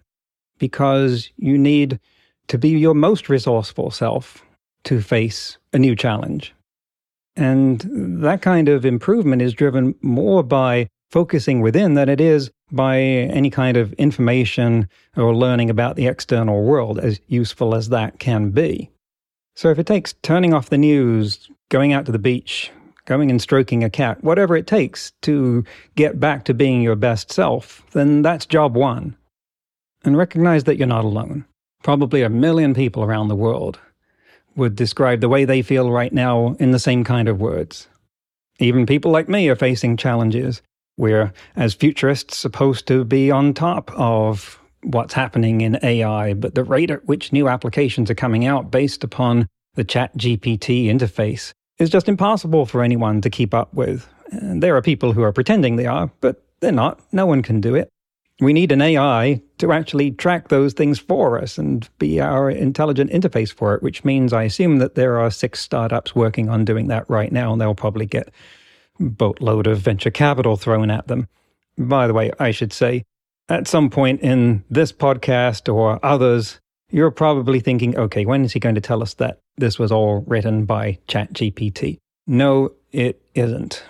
because 0.58 1.30
you 1.36 1.58
need 1.58 2.00
to 2.48 2.58
be 2.58 2.70
your 2.70 2.94
most 2.94 3.28
resourceful 3.28 3.90
self 3.90 4.44
to 4.84 5.00
face 5.00 5.58
a 5.72 5.78
new 5.78 5.94
challenge. 5.94 6.54
And 7.36 7.86
that 8.22 8.42
kind 8.42 8.68
of 8.68 8.84
improvement 8.84 9.40
is 9.40 9.54
driven 9.54 9.94
more 10.02 10.42
by 10.42 10.88
focusing 11.12 11.60
within 11.60 11.94
than 11.94 12.08
it 12.08 12.20
is 12.20 12.50
by 12.72 12.98
any 12.98 13.50
kind 13.50 13.76
of 13.76 13.92
information 13.94 14.88
or 15.16 15.36
learning 15.36 15.68
about 15.70 15.94
the 15.94 16.06
external 16.06 16.64
world, 16.64 16.98
as 16.98 17.20
useful 17.28 17.74
as 17.74 17.90
that 17.90 18.18
can 18.18 18.50
be. 18.50 18.90
So 19.54 19.68
if 19.68 19.78
it 19.78 19.86
takes 19.86 20.14
turning 20.22 20.54
off 20.54 20.70
the 20.70 20.78
news, 20.78 21.50
going 21.68 21.92
out 21.92 22.06
to 22.06 22.12
the 22.12 22.18
beach, 22.18 22.70
going 23.04 23.30
and 23.30 23.42
stroking 23.42 23.84
a 23.84 23.90
cat, 23.90 24.24
whatever 24.24 24.56
it 24.56 24.66
takes 24.66 25.12
to 25.22 25.64
get 25.96 26.18
back 26.18 26.44
to 26.44 26.54
being 26.54 26.80
your 26.80 26.96
best 26.96 27.30
self, 27.30 27.82
then 27.92 28.22
that's 28.22 28.46
job 28.46 28.74
one. 28.74 29.14
And 30.04 30.16
recognize 30.16 30.64
that 30.64 30.78
you're 30.78 30.86
not 30.86 31.04
alone. 31.04 31.44
Probably 31.82 32.22
a 32.22 32.30
million 32.30 32.74
people 32.74 33.04
around 33.04 33.28
the 33.28 33.36
world 33.36 33.78
would 34.56 34.76
describe 34.76 35.20
the 35.20 35.28
way 35.28 35.44
they 35.44 35.62
feel 35.62 35.90
right 35.90 36.12
now 36.12 36.56
in 36.58 36.70
the 36.70 36.78
same 36.78 37.04
kind 37.04 37.28
of 37.28 37.40
words. 37.40 37.88
Even 38.58 38.86
people 38.86 39.10
like 39.10 39.28
me 39.28 39.48
are 39.48 39.56
facing 39.56 39.96
challenges. 39.96 40.62
We're, 40.96 41.32
as 41.56 41.74
futurists, 41.74 42.36
supposed 42.36 42.86
to 42.88 43.04
be 43.04 43.30
on 43.30 43.54
top 43.54 43.90
of 43.92 44.60
what's 44.82 45.14
happening 45.14 45.60
in 45.60 45.78
AI, 45.82 46.34
but 46.34 46.54
the 46.54 46.64
rate 46.64 46.90
at 46.90 47.06
which 47.06 47.32
new 47.32 47.48
applications 47.48 48.10
are 48.10 48.14
coming 48.14 48.46
out 48.46 48.70
based 48.70 49.04
upon 49.04 49.46
the 49.74 49.84
Chat 49.84 50.16
GPT 50.16 50.86
interface 50.86 51.52
is 51.78 51.90
just 51.90 52.08
impossible 52.08 52.66
for 52.66 52.82
anyone 52.82 53.20
to 53.20 53.30
keep 53.30 53.54
up 53.54 53.72
with. 53.74 54.08
And 54.30 54.62
there 54.62 54.76
are 54.76 54.82
people 54.82 55.12
who 55.12 55.22
are 55.22 55.32
pretending 55.32 55.76
they 55.76 55.86
are, 55.86 56.10
but 56.20 56.42
they're 56.60 56.72
not. 56.72 57.00
No 57.12 57.26
one 57.26 57.42
can 57.42 57.60
do 57.60 57.74
it. 57.74 57.88
We 58.40 58.52
need 58.52 58.72
an 58.72 58.82
AI 58.82 59.40
to 59.58 59.72
actually 59.72 60.10
track 60.10 60.48
those 60.48 60.72
things 60.72 60.98
for 60.98 61.38
us 61.38 61.58
and 61.58 61.88
be 61.98 62.20
our 62.20 62.50
intelligent 62.50 63.10
interface 63.10 63.52
for 63.52 63.74
it, 63.74 63.82
which 63.82 64.04
means 64.04 64.32
I 64.32 64.44
assume 64.44 64.78
that 64.78 64.94
there 64.94 65.18
are 65.18 65.30
six 65.30 65.60
startups 65.60 66.14
working 66.14 66.48
on 66.48 66.64
doing 66.64 66.88
that 66.88 67.08
right 67.08 67.30
now, 67.30 67.52
and 67.52 67.60
they'll 67.60 67.74
probably 67.74 68.06
get 68.06 68.30
boatload 69.10 69.66
of 69.66 69.78
venture 69.78 70.10
capital 70.10 70.56
thrown 70.56 70.90
at 70.90 71.08
them. 71.08 71.28
By 71.78 72.06
the 72.06 72.14
way, 72.14 72.30
I 72.38 72.50
should 72.50 72.72
say, 72.72 73.04
at 73.48 73.68
some 73.68 73.90
point 73.90 74.20
in 74.20 74.64
this 74.70 74.92
podcast 74.92 75.72
or 75.72 75.98
others, 76.04 76.60
you're 76.90 77.10
probably 77.10 77.60
thinking, 77.60 77.96
okay, 77.96 78.24
when 78.24 78.44
is 78.44 78.52
he 78.52 78.60
going 78.60 78.74
to 78.74 78.80
tell 78.80 79.02
us 79.02 79.14
that 79.14 79.40
this 79.56 79.78
was 79.78 79.90
all 79.90 80.24
written 80.26 80.64
by 80.64 80.98
ChatGPT? 81.08 81.98
No, 82.26 82.72
it 82.92 83.20
isn't. 83.34 83.82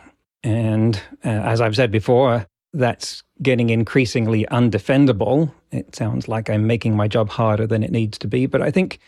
And 0.43 0.97
uh, 1.25 1.29
as 1.29 1.61
I've 1.61 1.77
said 1.77 1.91
before, 1.91 2.47
that's 2.73 3.23
getting 3.43 3.71
increasingly 3.71 4.47
undefendable. 4.47 5.53
It 5.71 5.95
sounds 5.95 6.29
like 6.29 6.49
I'm 6.49 6.67
making 6.67 6.97
my 6.97 7.09
job 7.09 7.29
harder 7.29 7.67
than 7.67 7.83
it 7.83 7.91
needs 7.91 8.19
to 8.19 8.29
be, 8.29 8.47
but 8.47 8.63
I 8.63 8.71
think 8.71 8.99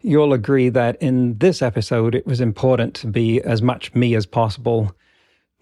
you'll 0.00 0.32
agree 0.32 0.68
that 0.68 0.96
in 1.02 1.36
this 1.38 1.60
episode, 1.62 2.14
it 2.14 2.26
was 2.26 2.40
important 2.40 2.94
to 2.94 3.06
be 3.06 3.40
as 3.42 3.62
much 3.62 3.94
me 3.94 4.14
as 4.14 4.26
possible, 4.26 4.94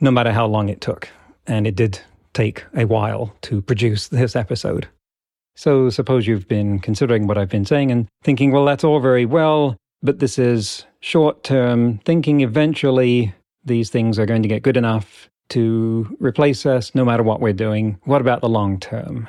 no 0.01 0.11
matter 0.11 0.33
how 0.33 0.47
long 0.47 0.69
it 0.69 0.81
took. 0.81 1.09
And 1.47 1.67
it 1.67 1.77
did 1.77 2.01
take 2.35 2.65
a 2.75 2.85
while 2.85 3.35
to 3.43 3.63
produce 3.63 4.09
this 4.09 4.37
episode. 4.37 4.89
So, 5.55 5.89
suppose 5.89 6.27
you've 6.27 6.49
been 6.49 6.81
considering 6.81 7.27
what 7.27 7.39
I've 7.39 7.49
been 7.49 7.65
saying 7.65 7.91
and 7.91 8.09
thinking, 8.23 8.53
well, 8.53 8.67
that's 8.67 8.85
all 8.85 9.01
very 9.01 9.25
well, 9.25 9.77
but 10.03 10.19
this 10.19 10.39
is 10.39 10.85
short 11.01 11.45
term 11.45 11.99
thinking. 12.05 12.43
Eventually, 12.43 13.35
these 13.65 13.89
things 13.89 14.19
are 14.19 14.27
going 14.27 14.43
to 14.43 14.49
get 14.49 14.63
good 14.63 14.77
enough 14.77 15.31
to 15.49 16.15
replace 16.21 16.67
us 16.67 16.95
no 16.95 17.05
matter 17.05 17.23
what 17.23 17.41
we're 17.41 17.55
doing. 17.55 17.99
What 18.05 18.21
about 18.21 18.43
the 18.43 18.49
long 18.49 18.79
term? 18.79 19.29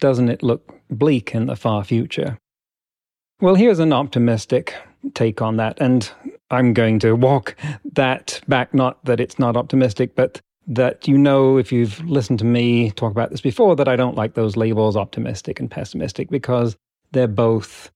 Doesn't 0.00 0.30
it 0.30 0.42
look 0.42 0.72
bleak 0.88 1.34
in 1.34 1.46
the 1.46 1.56
far 1.56 1.84
future? 1.84 2.38
Well, 3.40 3.54
here's 3.54 3.78
an 3.80 3.92
optimistic 3.92 4.74
take 5.14 5.42
on 5.42 5.56
that. 5.58 5.78
And 5.78 6.10
I'm 6.50 6.72
going 6.72 6.98
to 7.00 7.14
walk 7.14 7.56
that 7.94 8.40
back, 8.46 8.72
not 8.72 9.04
that 9.04 9.20
it's 9.20 9.38
not 9.38 9.56
optimistic, 9.56 10.14
but 10.14 10.40
that 10.66 11.06
you 11.06 11.16
know, 11.16 11.58
if 11.58 11.70
you've 11.72 12.00
listened 12.08 12.38
to 12.40 12.44
me 12.44 12.90
talk 12.92 13.12
about 13.12 13.30
this 13.30 13.40
before, 13.40 13.76
that 13.76 13.88
I 13.88 13.96
don't 13.96 14.16
like 14.16 14.34
those 14.34 14.56
labels 14.56 14.96
optimistic 14.96 15.60
and 15.60 15.70
pessimistic 15.70 16.28
because 16.28 16.76
they're 17.12 17.28
both 17.28 17.90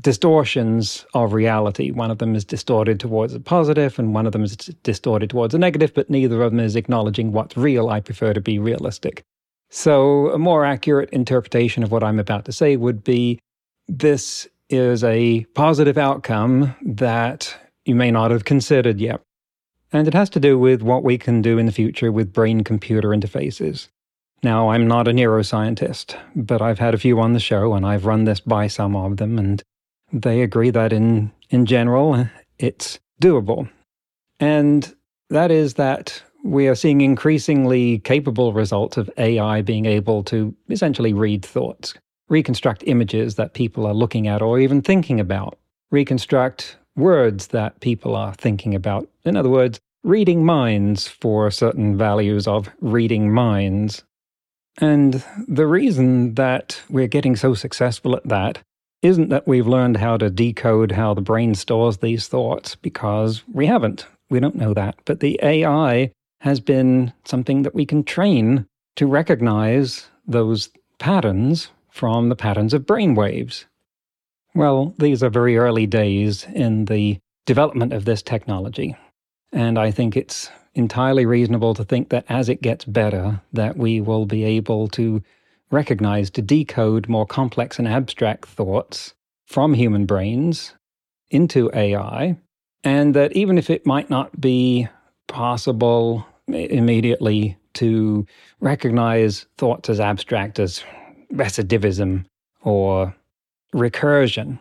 distortions 0.00 1.06
of 1.14 1.32
reality. 1.32 1.90
One 1.90 2.10
of 2.10 2.18
them 2.18 2.34
is 2.34 2.44
distorted 2.44 3.00
towards 3.00 3.34
a 3.34 3.40
positive, 3.40 3.98
and 3.98 4.14
one 4.14 4.26
of 4.26 4.32
them 4.32 4.44
is 4.44 4.56
distorted 4.56 5.30
towards 5.30 5.54
a 5.54 5.58
negative, 5.58 5.94
but 5.94 6.10
neither 6.10 6.42
of 6.42 6.52
them 6.52 6.60
is 6.60 6.76
acknowledging 6.76 7.32
what's 7.32 7.56
real. 7.56 7.88
I 7.88 8.00
prefer 8.00 8.34
to 8.34 8.40
be 8.40 8.58
realistic. 8.58 9.22
So, 9.70 10.30
a 10.30 10.38
more 10.38 10.64
accurate 10.64 11.10
interpretation 11.10 11.82
of 11.82 11.90
what 11.90 12.04
I'm 12.04 12.20
about 12.20 12.44
to 12.44 12.52
say 12.52 12.76
would 12.76 13.02
be 13.02 13.40
this 13.88 14.46
is 14.68 15.02
a 15.04 15.44
positive 15.54 15.96
outcome 15.96 16.74
that 16.82 17.56
you 17.86 17.94
may 17.94 18.10
not 18.10 18.30
have 18.30 18.44
considered 18.44 19.00
yet. 19.00 19.20
And 19.92 20.08
it 20.08 20.14
has 20.14 20.28
to 20.30 20.40
do 20.40 20.58
with 20.58 20.82
what 20.82 21.04
we 21.04 21.16
can 21.16 21.40
do 21.40 21.58
in 21.58 21.66
the 21.66 21.72
future 21.72 22.10
with 22.10 22.32
brain 22.32 22.64
computer 22.64 23.10
interfaces. 23.10 23.88
Now, 24.42 24.68
I'm 24.68 24.86
not 24.86 25.08
a 25.08 25.12
neuroscientist, 25.12 26.16
but 26.34 26.60
I've 26.60 26.78
had 26.78 26.92
a 26.92 26.98
few 26.98 27.20
on 27.20 27.32
the 27.32 27.40
show 27.40 27.72
and 27.74 27.86
I've 27.86 28.04
run 28.04 28.24
this 28.24 28.40
by 28.40 28.66
some 28.66 28.94
of 28.94 29.16
them, 29.16 29.38
and 29.38 29.62
they 30.12 30.42
agree 30.42 30.70
that 30.70 30.92
in, 30.92 31.32
in 31.50 31.66
general, 31.66 32.28
it's 32.58 32.98
doable. 33.22 33.68
And 34.38 34.94
that 35.30 35.50
is 35.50 35.74
that 35.74 36.22
we 36.44 36.68
are 36.68 36.74
seeing 36.74 37.00
increasingly 37.00 37.98
capable 38.00 38.52
results 38.52 38.96
of 38.96 39.10
AI 39.16 39.62
being 39.62 39.86
able 39.86 40.22
to 40.24 40.54
essentially 40.68 41.12
read 41.12 41.44
thoughts, 41.44 41.94
reconstruct 42.28 42.84
images 42.86 43.36
that 43.36 43.54
people 43.54 43.86
are 43.86 43.94
looking 43.94 44.28
at 44.28 44.42
or 44.42 44.58
even 44.58 44.82
thinking 44.82 45.18
about, 45.18 45.58
reconstruct 45.90 46.76
words 46.96 47.48
that 47.48 47.80
people 47.80 48.16
are 48.16 48.34
thinking 48.34 48.74
about. 48.74 49.08
In 49.24 49.36
other 49.36 49.50
words, 49.50 49.78
reading 50.02 50.44
minds 50.44 51.08
for 51.08 51.50
certain 51.50 51.96
values 51.96 52.46
of 52.46 52.70
reading 52.80 53.32
minds. 53.32 54.04
And 54.78 55.24
the 55.48 55.66
reason 55.66 56.34
that 56.34 56.80
we're 56.88 57.06
getting 57.06 57.36
so 57.36 57.54
successful 57.54 58.14
at 58.16 58.28
that 58.28 58.58
isn't 59.02 59.28
that 59.28 59.46
we've 59.46 59.66
learned 59.66 59.98
how 59.98 60.16
to 60.16 60.30
decode 60.30 60.92
how 60.92 61.14
the 61.14 61.20
brain 61.20 61.54
stores 61.54 61.98
these 61.98 62.28
thoughts, 62.28 62.74
because 62.76 63.42
we 63.52 63.66
haven't. 63.66 64.06
We 64.30 64.40
don't 64.40 64.56
know 64.56 64.74
that. 64.74 64.96
But 65.04 65.20
the 65.20 65.38
AI 65.42 66.10
has 66.40 66.60
been 66.60 67.12
something 67.24 67.62
that 67.62 67.74
we 67.74 67.86
can 67.86 68.04
train 68.04 68.66
to 68.96 69.06
recognize 69.06 70.08
those 70.26 70.70
patterns 70.98 71.68
from 71.90 72.28
the 72.28 72.36
patterns 72.36 72.74
of 72.74 72.86
brain 72.86 73.14
waves. 73.14 73.66
Well, 74.56 74.94
these 74.96 75.22
are 75.22 75.28
very 75.28 75.58
early 75.58 75.86
days 75.86 76.46
in 76.54 76.86
the 76.86 77.18
development 77.44 77.92
of 77.92 78.06
this 78.06 78.22
technology. 78.22 78.96
And 79.52 79.78
I 79.78 79.90
think 79.90 80.16
it's 80.16 80.50
entirely 80.74 81.26
reasonable 81.26 81.74
to 81.74 81.84
think 81.84 82.08
that 82.08 82.24
as 82.30 82.48
it 82.48 82.62
gets 82.62 82.86
better, 82.86 83.42
that 83.52 83.76
we 83.76 84.00
will 84.00 84.24
be 84.24 84.44
able 84.44 84.88
to 84.88 85.22
recognize 85.70 86.30
to 86.30 86.40
decode 86.40 87.06
more 87.06 87.26
complex 87.26 87.78
and 87.78 87.86
abstract 87.86 88.46
thoughts 88.46 89.12
from 89.46 89.74
human 89.74 90.06
brains 90.06 90.72
into 91.30 91.70
AI, 91.74 92.38
and 92.82 93.14
that 93.14 93.32
even 93.32 93.58
if 93.58 93.68
it 93.68 93.84
might 93.84 94.08
not 94.08 94.40
be 94.40 94.88
possible 95.28 96.26
immediately 96.48 97.58
to 97.74 98.26
recognize 98.60 99.44
thoughts 99.58 99.90
as 99.90 100.00
abstract 100.00 100.58
as 100.58 100.82
recidivism 101.34 102.24
or 102.62 103.14
recursion, 103.76 104.58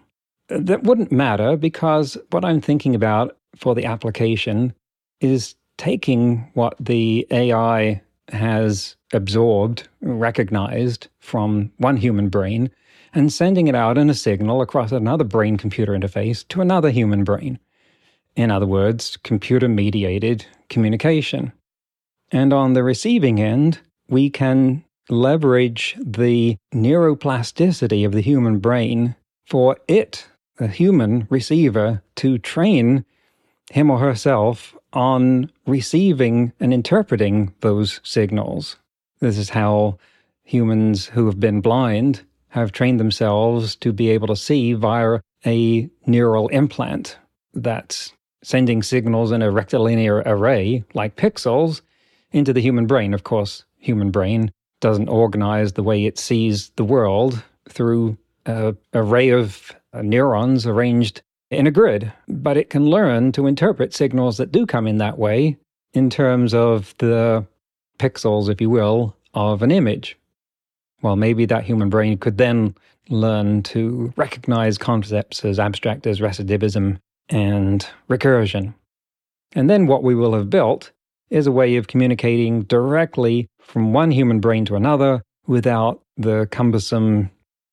that 0.49 0.83
wouldn't 0.83 1.11
matter 1.11 1.57
because 1.57 2.17
what 2.29 2.45
I'm 2.45 2.61
thinking 2.61 2.93
about 2.93 3.37
for 3.55 3.73
the 3.73 3.85
application 3.85 4.73
is 5.21 5.55
taking 5.77 6.49
what 6.53 6.75
the 6.79 7.27
AI 7.31 8.01
has 8.29 8.95
absorbed, 9.13 9.87
recognized 10.01 11.07
from 11.19 11.71
one 11.77 11.97
human 11.97 12.29
brain, 12.29 12.69
and 13.13 13.31
sending 13.31 13.67
it 13.67 13.75
out 13.75 13.97
in 13.97 14.09
a 14.09 14.13
signal 14.13 14.61
across 14.61 14.91
another 14.91 15.23
brain 15.23 15.57
computer 15.57 15.93
interface 15.93 16.47
to 16.49 16.61
another 16.61 16.89
human 16.89 17.23
brain. 17.23 17.59
In 18.35 18.51
other 18.51 18.67
words, 18.67 19.17
computer 19.23 19.69
mediated 19.69 20.45
communication. 20.69 21.53
And 22.31 22.51
on 22.51 22.73
the 22.73 22.83
receiving 22.83 23.39
end, 23.39 23.79
we 24.09 24.29
can 24.29 24.83
leverage 25.09 25.95
the 25.99 26.57
neuroplasticity 26.73 28.05
of 28.05 28.11
the 28.11 28.21
human 28.21 28.59
brain 28.59 29.15
for 29.45 29.77
it, 29.87 30.27
the 30.57 30.67
human 30.67 31.27
receiver, 31.29 32.01
to 32.15 32.37
train 32.37 33.05
him 33.71 33.89
or 33.89 33.99
herself 33.99 34.75
on 34.93 35.51
receiving 35.67 36.53
and 36.59 36.73
interpreting 36.73 37.53
those 37.61 37.99
signals. 38.03 38.77
This 39.19 39.37
is 39.37 39.49
how 39.49 39.97
humans 40.43 41.07
who 41.07 41.25
have 41.25 41.39
been 41.39 41.61
blind 41.61 42.23
have 42.49 42.71
trained 42.71 42.99
themselves 42.99 43.75
to 43.75 43.91
be 43.91 44.09
able 44.09 44.27
to 44.27 44.35
see 44.35 44.73
via 44.73 45.19
a 45.45 45.89
neural 46.05 46.47
implant 46.49 47.17
that's 47.53 48.13
sending 48.43 48.83
signals 48.83 49.31
in 49.31 49.41
a 49.41 49.51
rectilinear 49.51 50.19
array, 50.25 50.83
like 50.93 51.15
pixels, 51.15 51.81
into 52.31 52.53
the 52.53 52.61
human 52.61 52.85
brain. 52.85 53.13
Of 53.13 53.23
course, 53.23 53.65
human 53.77 54.11
brain 54.11 54.51
doesn't 54.81 55.09
organize 55.09 55.73
the 55.73 55.83
way 55.83 56.05
it 56.05 56.17
sees 56.19 56.69
the 56.75 56.83
world 56.83 57.41
through 57.69 58.17
an 58.45 58.77
array 58.93 59.29
of 59.29 59.75
neurons 59.93 60.67
arranged 60.67 61.21
in 61.51 61.67
a 61.67 61.71
grid, 61.71 62.11
but 62.27 62.57
it 62.57 62.69
can 62.69 62.85
learn 62.85 63.31
to 63.31 63.47
interpret 63.47 63.93
signals 63.93 64.37
that 64.37 64.51
do 64.51 64.65
come 64.65 64.87
in 64.87 64.97
that 64.97 65.17
way 65.17 65.57
in 65.93 66.09
terms 66.09 66.53
of 66.53 66.93
the 66.97 67.45
pixels, 67.99 68.49
if 68.49 68.59
you 68.59 68.69
will, 68.69 69.15
of 69.33 69.61
an 69.61 69.71
image. 69.71 70.17
well, 71.01 71.15
maybe 71.15 71.45
that 71.45 71.63
human 71.63 71.89
brain 71.89 72.17
could 72.17 72.37
then 72.37 72.73
learn 73.09 73.61
to 73.61 74.11
recognize 74.15 74.77
concepts 74.77 75.45
as 75.45 75.59
abstract 75.59 76.07
as 76.07 76.19
recidivism 76.19 76.97
and 77.29 77.87
recursion. 78.09 78.73
And 79.53 79.69
then 79.69 79.85
what 79.85 80.03
we 80.03 80.15
will 80.15 80.33
have 80.33 80.49
built 80.49 80.91
is 81.29 81.47
a 81.47 81.51
way 81.51 81.75
of 81.75 81.87
communicating 81.87 82.63
directly 82.63 83.47
from 83.59 83.93
one 83.93 84.11
human 84.11 84.39
brain 84.39 84.65
to 84.65 84.75
another 84.75 85.21
without 85.47 86.01
the 86.17 86.47
cumbersome 86.51 87.29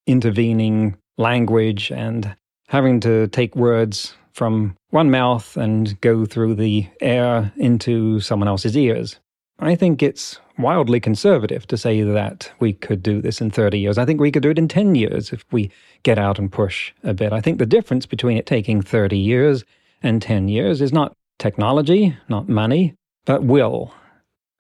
intervening 0.07 0.97
language 1.19 1.91
and 1.93 2.35
having 2.69 3.01
to 3.01 3.29
take 3.29 3.55
words 3.55 4.15
from 4.33 4.77
one 4.91 5.11
mouth 5.11 5.57
and 5.57 6.01
go 6.01 6.25
through 6.25 6.55
the 6.55 6.87
air 7.01 7.53
into 7.57 8.19
someone 8.21 8.49
else's 8.49 8.77
ears. 8.77 9.19
I 9.59 9.75
think 9.75 10.03
it's 10.03 10.41
wildly 10.59 11.01
conservative 11.01 11.67
to 11.69 11.77
say 11.77 12.03
that 12.03 12.51
we 12.59 12.73
could 12.73 13.03
do 13.03 13.21
this 13.21 13.41
in 13.41 13.51
30 13.51 13.79
years. 13.79 13.99
I 13.99 14.05
think 14.05 14.21
we 14.21 14.33
could 14.33 14.43
do 14.43 14.51
it 14.51 14.59
in 14.59 14.69
10 14.69 14.95
years 14.95 15.33
if 15.33 15.45
we 15.53 15.71
get 16.03 16.19
out 16.19 16.39
and 16.39 16.51
push 16.51 16.93
a 17.05 17.15
bit. 17.15 17.33
I 17.33 17.41
think 17.41 17.59
the 17.59 17.67
difference 17.67 18.07
between 18.07 18.39
it 18.39 18.47
taking 18.47 18.83
30 18.83 19.17
years 19.17 19.65
and 20.03 20.21
10 20.21 20.49
years 20.49 20.81
is 20.81 20.93
not 20.93 21.15
technology, 21.39 22.17
not 22.29 22.49
money, 22.49 22.95
but 23.25 23.43
will. 23.43 23.95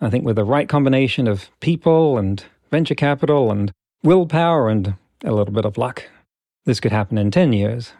I 0.01 0.11
think 0.11 0.25
with 0.25 0.37
the 0.37 0.45
right 0.45 0.69
combination 0.69 1.29
of 1.29 1.49
people 1.61 2.19
and 2.19 2.45
venture 2.71 2.95
capital 2.95 3.51
and 3.51 3.73
willpower 4.03 4.69
and 4.69 4.95
a 5.25 5.33
little 5.33 5.55
bit 5.55 5.65
of 5.65 5.79
luck, 5.79 6.05
this 6.65 6.81
could 6.81 6.93
happen 6.93 7.19
in 7.19 7.31
10 7.31 7.53
years. 7.53 7.93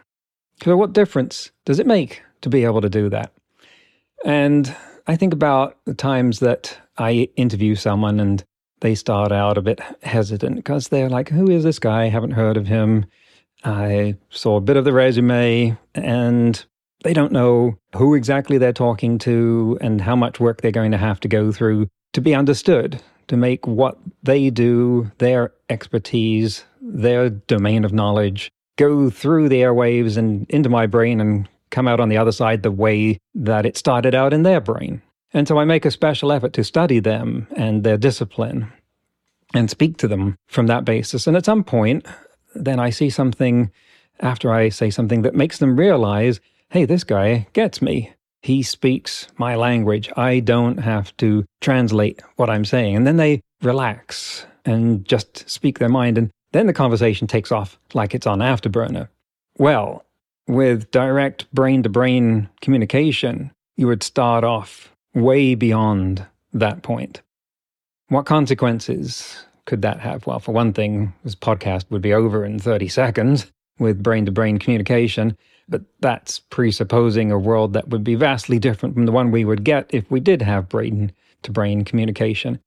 So, 0.63 0.77
what 0.77 0.93
difference 0.93 1.51
does 1.65 1.79
it 1.79 1.87
make 1.87 2.21
to 2.41 2.49
be 2.49 2.63
able 2.63 2.81
to 2.81 2.89
do 2.89 3.09
that? 3.09 3.31
And 4.25 4.75
I 5.07 5.15
think 5.15 5.33
about 5.33 5.77
the 5.85 5.93
times 5.93 6.39
that 6.39 6.77
I 6.97 7.29
interview 7.35 7.75
someone 7.75 8.19
and 8.19 8.43
they 8.81 8.95
start 8.95 9.31
out 9.31 9.57
a 9.57 9.61
bit 9.61 9.79
hesitant 10.03 10.55
because 10.55 10.89
they're 10.89 11.09
like, 11.09 11.29
Who 11.29 11.49
is 11.49 11.63
this 11.63 11.79
guy? 11.79 12.03
I 12.03 12.09
haven't 12.09 12.31
heard 12.31 12.57
of 12.57 12.67
him. 12.67 13.05
I 13.63 14.17
saw 14.29 14.57
a 14.57 14.61
bit 14.61 14.77
of 14.77 14.85
the 14.85 14.93
resume 14.93 15.77
and 15.95 16.65
they 17.03 17.13
don't 17.13 17.31
know 17.31 17.77
who 17.95 18.15
exactly 18.15 18.57
they're 18.57 18.73
talking 18.73 19.17
to 19.19 19.77
and 19.81 20.01
how 20.01 20.15
much 20.15 20.39
work 20.39 20.61
they're 20.61 20.71
going 20.71 20.91
to 20.91 20.97
have 20.97 21.19
to 21.21 21.27
go 21.27 21.51
through 21.51 21.87
to 22.13 22.21
be 22.21 22.35
understood, 22.35 23.01
to 23.27 23.37
make 23.37 23.67
what 23.67 23.97
they 24.21 24.49
do, 24.49 25.11
their 25.17 25.51
expertise, 25.69 26.63
their 26.81 27.29
domain 27.29 27.85
of 27.85 27.93
knowledge, 27.93 28.51
go 28.77 29.09
through 29.09 29.49
the 29.49 29.61
airwaves 29.61 30.17
and 30.17 30.49
into 30.49 30.69
my 30.69 30.85
brain 30.85 31.19
and 31.19 31.47
come 31.69 31.87
out 31.87 31.99
on 31.99 32.09
the 32.09 32.17
other 32.17 32.31
side 32.31 32.63
the 32.63 32.71
way 32.71 33.17
that 33.33 33.65
it 33.65 33.77
started 33.77 34.13
out 34.13 34.33
in 34.33 34.43
their 34.43 34.61
brain. 34.61 35.01
And 35.33 35.47
so 35.47 35.57
I 35.57 35.65
make 35.65 35.85
a 35.85 35.91
special 35.91 36.31
effort 36.31 36.53
to 36.53 36.63
study 36.63 36.99
them 36.99 37.47
and 37.55 37.83
their 37.83 37.97
discipline 37.97 38.71
and 39.53 39.69
speak 39.69 39.97
to 39.97 40.07
them 40.07 40.37
from 40.47 40.67
that 40.67 40.85
basis. 40.85 41.25
And 41.25 41.35
at 41.35 41.45
some 41.45 41.63
point, 41.63 42.05
then 42.53 42.79
I 42.79 42.91
see 42.91 43.09
something 43.09 43.71
after 44.19 44.53
I 44.53 44.69
say 44.69 44.91
something 44.91 45.23
that 45.23 45.35
makes 45.35 45.57
them 45.57 45.77
realize 45.77 46.39
hey, 46.73 46.85
this 46.85 47.03
guy 47.03 47.45
gets 47.53 47.83
me. 47.83 48.11
He 48.41 48.63
speaks 48.63 49.27
my 49.37 49.55
language. 49.55 50.11
I 50.17 50.39
don't 50.39 50.77
have 50.79 51.15
to 51.17 51.45
translate 51.61 52.19
what 52.35 52.49
I'm 52.49 52.65
saying. 52.65 52.95
And 52.95 53.05
then 53.05 53.17
they 53.17 53.41
relax 53.61 54.47
and 54.65 55.05
just 55.05 55.47
speak 55.47 55.77
their 55.77 55.87
mind. 55.87 56.17
And 56.17 56.31
then 56.51 56.65
the 56.65 56.73
conversation 56.73 57.27
takes 57.27 57.51
off 57.51 57.77
like 57.93 58.15
it's 58.15 58.25
on 58.25 58.39
afterburner. 58.39 59.07
Well, 59.59 60.03
with 60.47 60.89
direct 60.89 61.45
brain 61.53 61.83
to 61.83 61.89
brain 61.89 62.49
communication, 62.59 63.51
you 63.77 63.85
would 63.85 64.01
start 64.01 64.43
off 64.43 64.91
way 65.13 65.53
beyond 65.53 66.25
that 66.53 66.81
point. 66.81 67.21
What 68.07 68.25
consequences 68.25 69.45
could 69.65 69.83
that 69.83 69.99
have? 69.99 70.25
Well, 70.25 70.39
for 70.39 70.53
one 70.53 70.73
thing, 70.73 71.13
this 71.23 71.35
podcast 71.35 71.85
would 71.91 72.01
be 72.01 72.15
over 72.15 72.43
in 72.43 72.57
30 72.57 72.87
seconds 72.87 73.51
with 73.77 74.01
brain 74.01 74.25
to 74.25 74.31
brain 74.31 74.57
communication. 74.57 75.37
But 75.73 75.81
that's 76.01 76.37
presupposing 76.37 77.31
a 77.31 77.39
world 77.39 77.73
that 77.73 77.87
would 77.87 78.03
be 78.03 78.13
vastly 78.13 78.59
different 78.59 78.93
from 78.93 79.07
the 79.07 79.11
one 79.11 79.31
we 79.31 79.43
would 79.43 79.63
get 79.63 79.89
if 79.89 80.11
we 80.11 80.19
did 80.19 80.39
have 80.43 80.69
brain 80.69 81.11
to 81.41 81.51
brain 81.51 81.83
communication. 81.83 82.59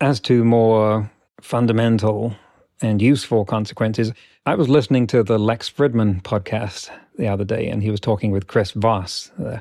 As 0.00 0.20
to 0.20 0.44
more 0.44 1.10
fundamental 1.40 2.36
and 2.80 3.02
useful 3.02 3.44
consequences, 3.44 4.12
I 4.46 4.54
was 4.54 4.68
listening 4.68 5.08
to 5.08 5.24
the 5.24 5.40
Lex 5.40 5.68
Fridman 5.68 6.22
podcast 6.22 6.88
the 7.18 7.26
other 7.26 7.42
day, 7.42 7.68
and 7.68 7.82
he 7.82 7.90
was 7.90 7.98
talking 7.98 8.30
with 8.30 8.46
Chris 8.46 8.70
Voss, 8.70 9.32
the 9.36 9.60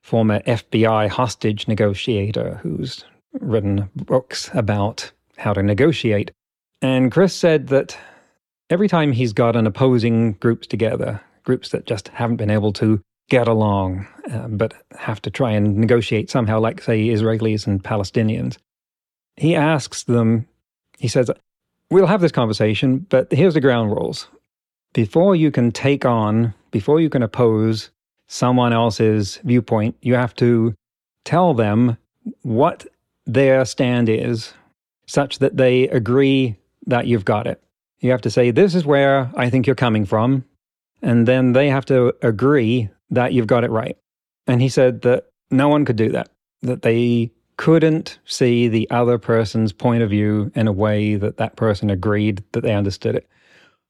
former 0.00 0.38
FBI 0.42 1.08
hostage 1.08 1.66
negotiator 1.66 2.60
who's 2.62 3.04
written 3.40 3.90
books 3.96 4.50
about 4.54 5.10
how 5.36 5.52
to 5.52 5.64
negotiate. 5.64 6.30
And 6.80 7.10
Chris 7.10 7.34
said 7.34 7.66
that 7.70 7.98
every 8.70 8.86
time 8.86 9.10
he's 9.10 9.32
got 9.32 9.56
an 9.56 9.66
opposing 9.66 10.34
groups 10.34 10.68
together, 10.68 11.20
groups 11.48 11.70
that 11.70 11.86
just 11.86 12.08
haven't 12.08 12.36
been 12.36 12.50
able 12.50 12.74
to 12.74 13.00
get 13.30 13.48
along, 13.48 14.06
uh, 14.30 14.48
but 14.48 14.74
have 14.98 15.20
to 15.22 15.30
try 15.30 15.50
and 15.52 15.78
negotiate 15.78 16.30
somehow, 16.30 16.60
like, 16.60 16.82
say, 16.82 17.06
Israelis 17.06 17.66
and 17.66 17.82
Palestinians. 17.82 18.58
He 19.36 19.56
asks 19.56 20.04
them, 20.04 20.46
he 20.98 21.08
says, 21.08 21.30
We'll 21.90 22.06
have 22.06 22.20
this 22.20 22.32
conversation, 22.32 23.06
but 23.08 23.32
here's 23.32 23.54
the 23.54 23.62
ground 23.62 23.92
rules. 23.92 24.28
Before 24.92 25.34
you 25.34 25.50
can 25.50 25.72
take 25.72 26.04
on, 26.04 26.52
before 26.70 27.00
you 27.00 27.08
can 27.08 27.22
oppose 27.22 27.90
someone 28.26 28.74
else's 28.74 29.40
viewpoint, 29.42 29.96
you 30.02 30.14
have 30.14 30.34
to 30.34 30.74
tell 31.24 31.54
them 31.54 31.96
what 32.42 32.86
their 33.24 33.64
stand 33.64 34.10
is 34.10 34.52
such 35.06 35.38
that 35.38 35.56
they 35.56 35.88
agree 35.88 36.56
that 36.86 37.06
you've 37.06 37.24
got 37.24 37.46
it. 37.46 37.62
You 38.00 38.10
have 38.10 38.20
to 38.22 38.30
say, 38.30 38.50
This 38.50 38.74
is 38.74 38.84
where 38.84 39.30
I 39.34 39.48
think 39.48 39.66
you're 39.66 39.74
coming 39.86 40.04
from 40.04 40.44
and 41.02 41.26
then 41.26 41.52
they 41.52 41.68
have 41.68 41.84
to 41.86 42.14
agree 42.22 42.88
that 43.10 43.32
you've 43.32 43.46
got 43.46 43.64
it 43.64 43.70
right. 43.70 43.96
And 44.46 44.60
he 44.60 44.68
said 44.68 45.02
that 45.02 45.26
no 45.50 45.68
one 45.68 45.84
could 45.84 45.96
do 45.96 46.10
that, 46.10 46.30
that 46.62 46.82
they 46.82 47.32
couldn't 47.56 48.18
see 48.24 48.68
the 48.68 48.88
other 48.90 49.18
person's 49.18 49.72
point 49.72 50.02
of 50.02 50.10
view 50.10 50.50
in 50.54 50.68
a 50.68 50.72
way 50.72 51.16
that 51.16 51.36
that 51.38 51.56
person 51.56 51.90
agreed 51.90 52.42
that 52.52 52.62
they 52.62 52.74
understood 52.74 53.14
it. 53.14 53.28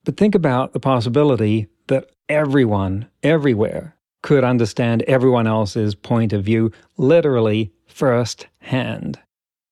But 0.05 0.17
think 0.17 0.35
about 0.35 0.73
the 0.73 0.79
possibility 0.79 1.67
that 1.87 2.09
everyone, 2.27 3.07
everywhere, 3.23 3.95
could 4.21 4.43
understand 4.43 5.03
everyone 5.03 5.47
else's 5.47 5.95
point 5.95 6.33
of 6.33 6.43
view 6.43 6.71
literally 6.97 7.71
firsthand. 7.87 9.19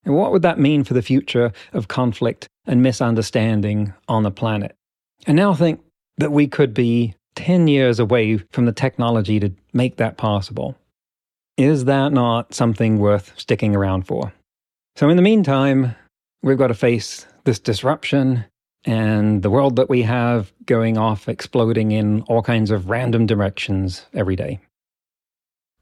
And 0.05 0.15
what 0.15 0.31
would 0.31 0.43
that 0.43 0.59
mean 0.59 0.83
for 0.83 0.93
the 0.93 1.01
future 1.01 1.51
of 1.73 1.87
conflict 1.89 2.47
and 2.65 2.81
misunderstanding 2.81 3.93
on 4.07 4.23
the 4.23 4.31
planet? 4.31 4.75
And 5.25 5.35
now 5.35 5.53
think 5.53 5.81
that 6.17 6.31
we 6.31 6.47
could 6.47 6.73
be 6.73 7.15
10 7.37 7.67
years 7.67 7.99
away 7.99 8.37
from 8.51 8.65
the 8.65 8.71
technology 8.71 9.39
to 9.39 9.53
make 9.71 9.97
that 9.97 10.17
possible. 10.17 10.75
Is 11.55 11.85
that 11.85 12.11
not 12.11 12.53
something 12.53 12.97
worth 12.97 13.31
sticking 13.37 13.75
around 13.75 14.07
for? 14.07 14.33
So, 14.95 15.07
in 15.07 15.17
the 15.17 15.23
meantime, 15.23 15.95
we've 16.41 16.57
got 16.57 16.67
to 16.67 16.73
face 16.73 17.27
this 17.43 17.59
disruption 17.59 18.43
and 18.85 19.43
the 19.43 19.51
world 19.51 19.75
that 19.75 19.87
we 19.87 20.01
have 20.01 20.51
going 20.65 20.97
off 20.97 21.29
exploding 21.29 21.91
in 21.91 22.21
all 22.23 22.41
kinds 22.41 22.71
of 22.71 22.89
random 22.89 23.27
directions 23.27 24.07
every 24.13 24.35
day. 24.35 24.59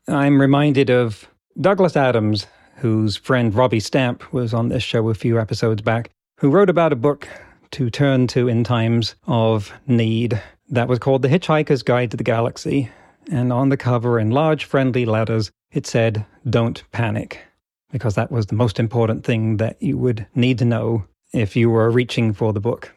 I'm 0.09 0.41
reminded 0.41 0.89
of 0.89 1.27
Douglas 1.59 1.95
Adams, 1.95 2.47
whose 2.75 3.15
friend 3.15 3.55
Robbie 3.55 3.79
Stamp 3.79 4.33
was 4.33 4.53
on 4.53 4.67
this 4.67 4.83
show 4.83 5.09
a 5.09 5.13
few 5.13 5.39
episodes 5.39 5.81
back, 5.81 6.09
who 6.39 6.49
wrote 6.49 6.69
about 6.69 6.91
a 6.91 6.97
book 6.97 7.29
to 7.71 7.89
turn 7.89 8.27
to 8.27 8.49
in 8.49 8.65
times 8.65 9.15
of 9.25 9.71
need 9.87 10.41
that 10.69 10.87
was 10.87 10.99
called 10.99 11.21
The 11.21 11.27
Hitchhiker's 11.29 11.83
Guide 11.83 12.11
to 12.11 12.17
the 12.17 12.23
Galaxy. 12.23 12.89
And 13.31 13.51
on 13.51 13.69
the 13.69 13.77
cover, 13.77 14.19
in 14.19 14.31
large 14.31 14.65
friendly 14.65 15.05
letters, 15.05 15.51
it 15.71 15.87
said, 15.87 16.25
Don't 16.49 16.83
panic, 16.91 17.39
because 17.91 18.15
that 18.15 18.31
was 18.31 18.47
the 18.47 18.55
most 18.55 18.79
important 18.79 19.23
thing 19.23 19.57
that 19.57 19.81
you 19.81 19.97
would 19.97 20.27
need 20.35 20.59
to 20.59 20.65
know 20.65 21.05
if 21.33 21.55
you 21.55 21.69
were 21.69 21.89
reaching 21.89 22.33
for 22.33 22.53
the 22.53 22.59
book. 22.59 22.93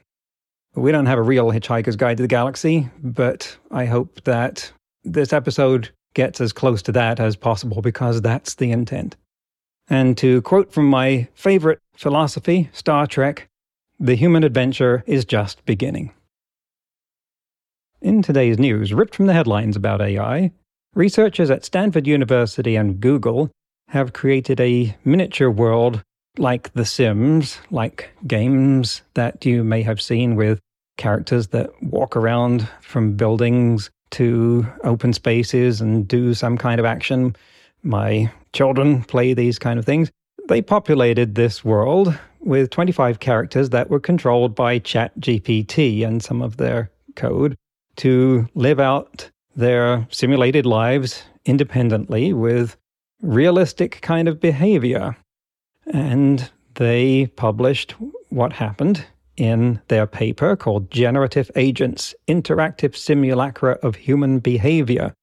We 0.75 0.93
don't 0.93 1.07
have 1.07 1.19
a 1.19 1.23
real 1.23 1.51
Hitchhiker's 1.51 1.97
Guide 1.97 2.19
to 2.19 2.23
the 2.23 2.29
Galaxy, 2.29 2.89
but 3.03 3.57
I 3.71 3.87
hope 3.87 4.23
that 4.25 4.71
this 5.03 5.33
episode 5.33 5.91
gets 6.15 6.41
as 6.41 6.53
close 6.53 6.83
to 6.83 6.93
that 6.93 7.21
as 7.21 7.37
possible 7.37 7.83
because 7.83 8.21
that's 8.21 8.55
the 8.55 8.71
intent. 8.71 9.17
And 9.89 10.17
to 10.19 10.43
quote 10.43 10.73
from 10.73 10.87
my 10.87 11.29
favorite 11.35 11.81
philosophy, 11.97 12.69
Star 12.73 13.07
Trek, 13.07 13.49
the 13.99 14.15
human 14.15 14.45
adventure 14.45 15.03
is 15.07 15.25
just 15.25 15.65
beginning. 15.65 16.13
In 18.01 18.23
today's 18.23 18.61
news, 18.61 18.95
ripped 18.95 19.17
from 19.17 19.27
the 19.27 19.33
headlines 19.33 19.75
about 19.75 20.01
AI, 20.01 20.53
researchers 20.95 21.51
at 21.51 21.65
Stanford 21.65 22.07
University 22.07 22.77
and 22.77 23.01
Google 23.01 23.51
have 23.89 24.13
created 24.13 24.61
a 24.61 24.97
miniature 25.05 25.51
world 25.51 26.05
like 26.39 26.73
The 26.75 26.85
Sims, 26.85 27.59
like 27.73 28.11
games 28.25 29.03
that 29.15 29.45
you 29.45 29.65
may 29.65 29.83
have 29.83 30.01
seen 30.01 30.37
with 30.37 30.61
characters 30.97 31.49
that 31.49 31.71
walk 31.83 32.17
around 32.17 32.69
from 32.83 33.17
buildings 33.17 33.91
to 34.13 34.65
open 34.85 35.13
spaces 35.13 35.81
and 35.81 36.07
do 36.07 36.35
some 36.35 36.57
kind 36.57 36.79
of 36.79 36.87
action. 36.87 37.35
My 37.83 38.31
children 38.53 39.03
play 39.03 39.35
these 39.35 39.59
kind 39.59 39.77
of 39.77 39.85
things. 39.85 40.09
they 40.49 40.63
populated 40.63 41.35
this 41.35 41.65
world 41.65 42.17
with 42.39 42.71
25 42.71 43.19
characters 43.19 43.71
that 43.71 43.91
were 43.91 43.99
controlled 43.99 44.55
by 44.55 44.79
ChatGPT 44.79 46.07
and 46.07 46.23
some 46.23 46.43
of 46.43 46.59
their 46.59 46.93
code 47.17 47.57
to 47.99 48.49
live 48.55 48.81
out 48.81 49.31
their 49.55 50.07
simulated 50.11 50.67
lives 50.67 51.25
independently 51.45 52.33
with 52.33 52.77
realistic 53.23 54.01
kind 54.03 54.29
of 54.29 54.41
behavior. 54.41 55.17
And 55.87 56.51
they 56.75 57.27
published 57.37 57.95
what 58.29 58.53
happened 58.53 59.05
in 59.37 59.81
their 59.89 60.07
paper 60.07 60.57
called 60.57 60.91
Generative 60.91 61.51
Agents 61.57 62.15
Interactive 62.29 62.97
Simulacra 62.97 63.79
of 63.83 63.97
Human 63.97 64.39
Behavior 64.39 65.15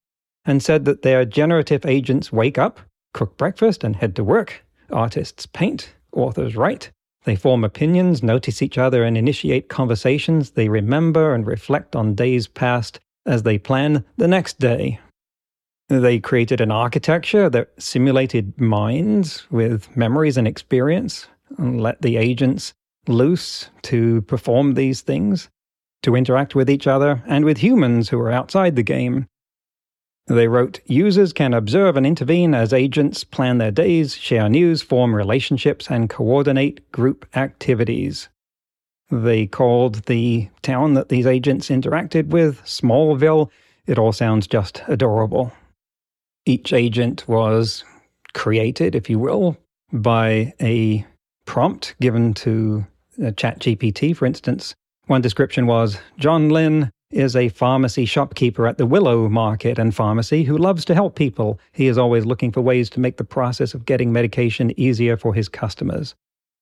and 0.45 0.61
said 0.61 0.85
that 0.85 1.01
their 1.01 1.25
generative 1.25 1.85
agents 1.85 2.31
wake 2.31 2.57
up, 2.57 2.79
cook 3.13 3.37
breakfast, 3.37 3.83
and 3.83 3.95
head 3.95 4.15
to 4.15 4.23
work. 4.23 4.63
Artists 4.91 5.45
paint, 5.45 5.95
authors 6.13 6.55
write. 6.55 6.91
They 7.25 7.35
form 7.35 7.63
opinions, 7.63 8.23
notice 8.23 8.61
each 8.61 8.77
other, 8.77 9.03
and 9.03 9.17
initiate 9.17 9.67
conversations. 9.67 10.51
They 10.51 10.69
remember 10.69 11.33
and 11.33 11.45
reflect 11.45 11.95
on 11.95 12.15
days 12.15 12.47
past 12.47 12.99
as 13.25 13.43
they 13.43 13.57
plan 13.57 14.05
the 14.17 14.27
next 14.27 14.59
day. 14.59 14.99
They 15.89 16.19
created 16.19 16.61
an 16.61 16.71
architecture 16.71 17.49
that 17.49 17.69
simulated 17.77 18.59
minds 18.59 19.45
with 19.51 19.95
memories 19.95 20.37
and 20.37 20.47
experience 20.47 21.27
and 21.57 21.81
let 21.81 22.01
the 22.01 22.17
agents 22.17 22.73
loose 23.07 23.69
to 23.83 24.21
perform 24.23 24.73
these 24.73 25.01
things, 25.01 25.49
to 26.03 26.15
interact 26.15 26.55
with 26.55 26.69
each 26.69 26.87
other 26.87 27.23
and 27.27 27.45
with 27.45 27.57
humans 27.57 28.09
who 28.09 28.19
are 28.19 28.31
outside 28.31 28.75
the 28.75 28.83
game. 28.83 29.27
They 30.27 30.47
wrote 30.47 30.79
Users 30.85 31.33
can 31.33 31.53
observe 31.53 31.95
and 31.97 32.05
intervene 32.05 32.55
as 32.55 32.73
agents 32.73 33.23
plan 33.23 33.59
their 33.59 33.71
days, 33.71 34.15
share 34.15 34.49
news, 34.49 34.81
form 34.81 35.13
relationships, 35.15 35.87
and 35.89 36.09
coordinate 36.09 36.91
group 36.91 37.27
activities. 37.35 38.27
They 39.11 39.45
called 39.45 40.05
the 40.05 40.49
town 40.63 40.95
that 40.95 41.09
these 41.09 41.27
agents 41.27 41.69
interacted 41.69 42.27
with 42.27 42.63
Smallville. 42.63 43.51
It 43.85 43.99
all 43.99 44.11
sounds 44.11 44.47
just 44.47 44.81
adorable. 44.87 45.53
Each 46.47 46.73
agent 46.73 47.27
was 47.27 47.83
created, 48.33 48.95
if 48.95 49.09
you 49.09 49.19
will, 49.19 49.57
by 49.93 50.53
a 50.59 51.05
prompt 51.45 51.95
given 52.01 52.33
to 52.33 52.85
uh, 53.19 53.25
ChatGPT, 53.25 54.15
for 54.15 54.25
instance. 54.25 54.73
One 55.05 55.21
description 55.21 55.67
was 55.67 55.99
John 56.17 56.49
Lin 56.49 56.89
is 57.15 57.35
a 57.35 57.49
pharmacy 57.49 58.05
shopkeeper 58.05 58.67
at 58.67 58.77
the 58.77 58.85
Willow 58.85 59.29
Market 59.29 59.79
and 59.79 59.95
Pharmacy 59.95 60.43
who 60.43 60.57
loves 60.57 60.83
to 60.85 60.93
help 60.93 61.15
people. 61.15 61.59
He 61.71 61.87
is 61.87 61.97
always 61.97 62.25
looking 62.25 62.51
for 62.51 62.61
ways 62.61 62.89
to 62.91 62.99
make 62.99 63.17
the 63.17 63.23
process 63.23 63.73
of 63.73 63.85
getting 63.85 64.11
medication 64.11 64.77
easier 64.79 65.15
for 65.15 65.33
his 65.33 65.47
customers. 65.47 66.13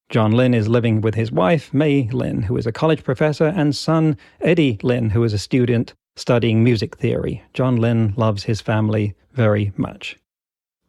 John 0.10 0.32
Lin 0.32 0.54
is 0.54 0.68
living 0.68 1.02
with 1.02 1.16
his 1.16 1.32
wife, 1.32 1.74
Mei 1.74 2.08
Lin, 2.12 2.44
who 2.44 2.56
is 2.56 2.68
a 2.68 2.72
college 2.72 3.04
professor, 3.04 3.48
and 3.48 3.76
son, 3.76 4.16
Eddy 4.42 4.78
Lin, 4.84 5.10
who 5.10 5.24
is 5.24 5.34
a 5.34 5.40
student 5.40 5.94
studying 6.16 6.64
music 6.64 6.98
theory. 6.98 7.42
John 7.54 7.78
Lin 7.78 8.14
loves 8.16 8.44
his 8.44 8.62
family 8.62 9.16
very 9.32 9.74
much. 9.76 10.20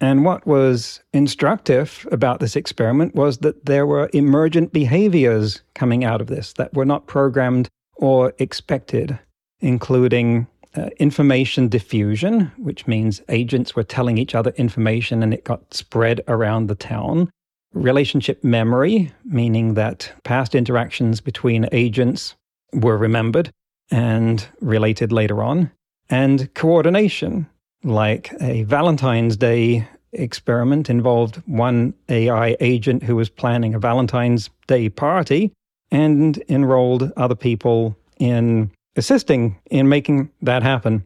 And 0.01 0.25
what 0.25 0.47
was 0.47 1.01
instructive 1.15 2.07
about 2.13 2.41
this 2.41 2.57
experiment 2.57 3.15
was 3.15 3.39
that 3.39 3.65
there 3.65 3.87
were 3.87 4.11
emergent 4.13 4.73
behaviors 4.73 5.63
coming 5.75 6.05
out 6.05 6.21
of 6.21 6.27
this 6.27 6.53
that 6.55 6.75
were 6.75 6.85
not 6.85 7.07
programmed 7.07 7.71
or 7.97 8.35
expected, 8.39 9.19
including 9.65 10.47
uh, 10.77 10.91
information 10.99 11.69
diffusion, 11.69 12.53
which 12.59 12.87
means 12.87 13.23
agents 13.31 13.75
were 13.75 13.83
telling 13.83 14.19
each 14.19 14.35
other 14.35 14.53
information 14.57 15.23
and 15.23 15.33
it 15.33 15.45
got 15.45 15.73
spread 15.73 16.21
around 16.29 16.67
the 16.67 16.75
town. 16.75 17.31
Relationship 17.73 18.45
memory, 18.45 19.11
meaning 19.25 19.75
that 19.75 20.13
past 20.23 20.55
interactions 20.55 21.21
between 21.21 21.67
agents 21.73 22.35
were 22.73 22.99
remembered 22.99 23.51
and 23.91 24.47
related 24.61 25.13
later 25.13 25.43
on. 25.43 25.71
And 26.11 26.53
coordination, 26.55 27.47
like 27.83 28.33
a 28.41 28.65
Valentine's 28.65 29.37
Day 29.37 29.89
experiment 30.13 30.91
involved 30.91 31.37
one 31.47 31.95
AI 32.09 32.57
agent 32.61 33.03
who 33.03 33.17
was 33.17 33.31
planning 33.31 33.75
a 33.75 33.79
Valentine's 33.79 34.51
Day 34.67 34.89
party 34.89 35.53
and 35.91 36.43
enrolled 36.49 37.13
other 37.17 37.35
people 37.35 37.97
in 38.19 38.71
assisting 38.97 39.59
in 39.71 39.89
making 39.89 40.31
that 40.43 40.63
happen, 40.63 41.05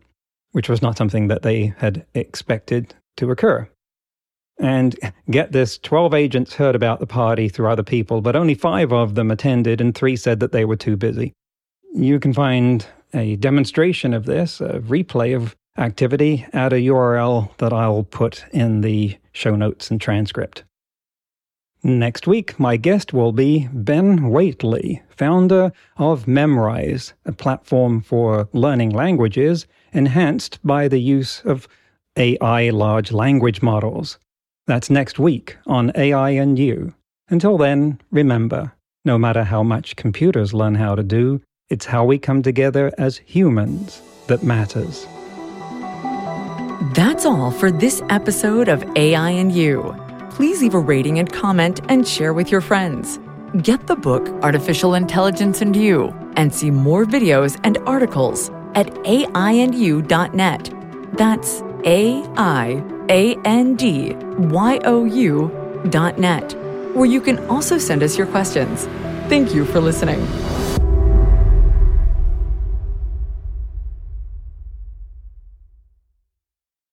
which 0.52 0.68
was 0.68 0.82
not 0.82 0.96
something 0.96 1.28
that 1.28 1.42
they 1.42 1.74
had 1.78 2.04
expected 2.14 2.94
to 3.16 3.30
occur. 3.30 3.68
And 4.58 4.96
get 5.30 5.52
this 5.52 5.78
12 5.78 6.14
agents 6.14 6.54
heard 6.54 6.74
about 6.74 6.98
the 6.98 7.06
party 7.06 7.48
through 7.48 7.68
other 7.68 7.84
people, 7.84 8.20
but 8.20 8.34
only 8.34 8.54
five 8.54 8.92
of 8.92 9.14
them 9.14 9.30
attended, 9.30 9.80
and 9.80 9.94
three 9.94 10.16
said 10.16 10.40
that 10.40 10.52
they 10.52 10.64
were 10.64 10.76
too 10.76 10.96
busy. 10.96 11.32
You 11.94 12.18
can 12.18 12.32
find 12.32 12.84
a 13.14 13.36
demonstration 13.36 14.12
of 14.12 14.26
this, 14.26 14.60
a 14.60 14.80
replay 14.80 15.36
of 15.36 15.54
activity 15.78 16.44
at 16.52 16.72
a 16.72 16.76
URL 16.76 17.56
that 17.58 17.72
I'll 17.72 18.02
put 18.02 18.44
in 18.52 18.80
the 18.80 19.16
show 19.32 19.54
notes 19.54 19.90
and 19.90 20.00
transcript. 20.00 20.64
Next 21.88 22.26
week, 22.26 22.60
my 22.60 22.76
guest 22.76 23.14
will 23.14 23.32
be 23.32 23.66
Ben 23.72 24.28
Whately, 24.28 25.00
founder 25.08 25.72
of 25.96 26.26
Memrise, 26.26 27.14
a 27.24 27.32
platform 27.32 28.02
for 28.02 28.46
learning 28.52 28.90
languages 28.90 29.66
enhanced 29.94 30.58
by 30.62 30.88
the 30.88 31.00
use 31.00 31.40
of 31.46 31.66
AI 32.14 32.68
large 32.68 33.10
language 33.10 33.62
models. 33.62 34.18
That's 34.66 34.90
next 34.90 35.18
week 35.18 35.56
on 35.66 35.90
AI 35.94 36.30
and 36.30 36.58
You. 36.58 36.92
Until 37.30 37.56
then, 37.56 37.98
remember 38.10 38.74
no 39.06 39.16
matter 39.16 39.44
how 39.44 39.62
much 39.62 39.96
computers 39.96 40.52
learn 40.52 40.74
how 40.74 40.94
to 40.94 41.02
do, 41.02 41.40
it's 41.70 41.86
how 41.86 42.04
we 42.04 42.18
come 42.18 42.42
together 42.42 42.92
as 42.98 43.16
humans 43.16 44.02
that 44.26 44.42
matters. 44.42 45.06
That's 46.92 47.24
all 47.24 47.50
for 47.50 47.70
this 47.70 48.02
episode 48.10 48.68
of 48.68 48.84
AI 48.94 49.30
and 49.30 49.50
You. 49.50 49.96
Please 50.38 50.62
leave 50.62 50.74
a 50.74 50.78
rating 50.78 51.18
and 51.18 51.32
comment 51.32 51.80
and 51.88 52.06
share 52.06 52.32
with 52.32 52.52
your 52.52 52.60
friends. 52.60 53.18
Get 53.60 53.88
the 53.88 53.96
book 53.96 54.28
Artificial 54.44 54.94
Intelligence 54.94 55.62
and 55.62 55.74
You 55.74 56.14
and 56.36 56.54
see 56.54 56.70
more 56.70 57.04
videos 57.04 57.58
and 57.64 57.76
articles 57.78 58.48
at 58.76 58.86
aiandyou.net. 59.02 60.70
That's 61.14 61.60
A 61.84 62.22
I 62.36 62.84
A 63.08 63.34
N 63.44 63.74
D 63.74 64.14
Y 64.14 64.78
O 64.84 65.04
U 65.06 65.82
dot 65.90 66.20
net, 66.20 66.54
where 66.94 67.06
you 67.06 67.20
can 67.20 67.44
also 67.48 67.76
send 67.76 68.04
us 68.04 68.16
your 68.16 68.28
questions. 68.28 68.84
Thank 69.28 69.52
you 69.52 69.64
for 69.64 69.80
listening. 69.80 70.24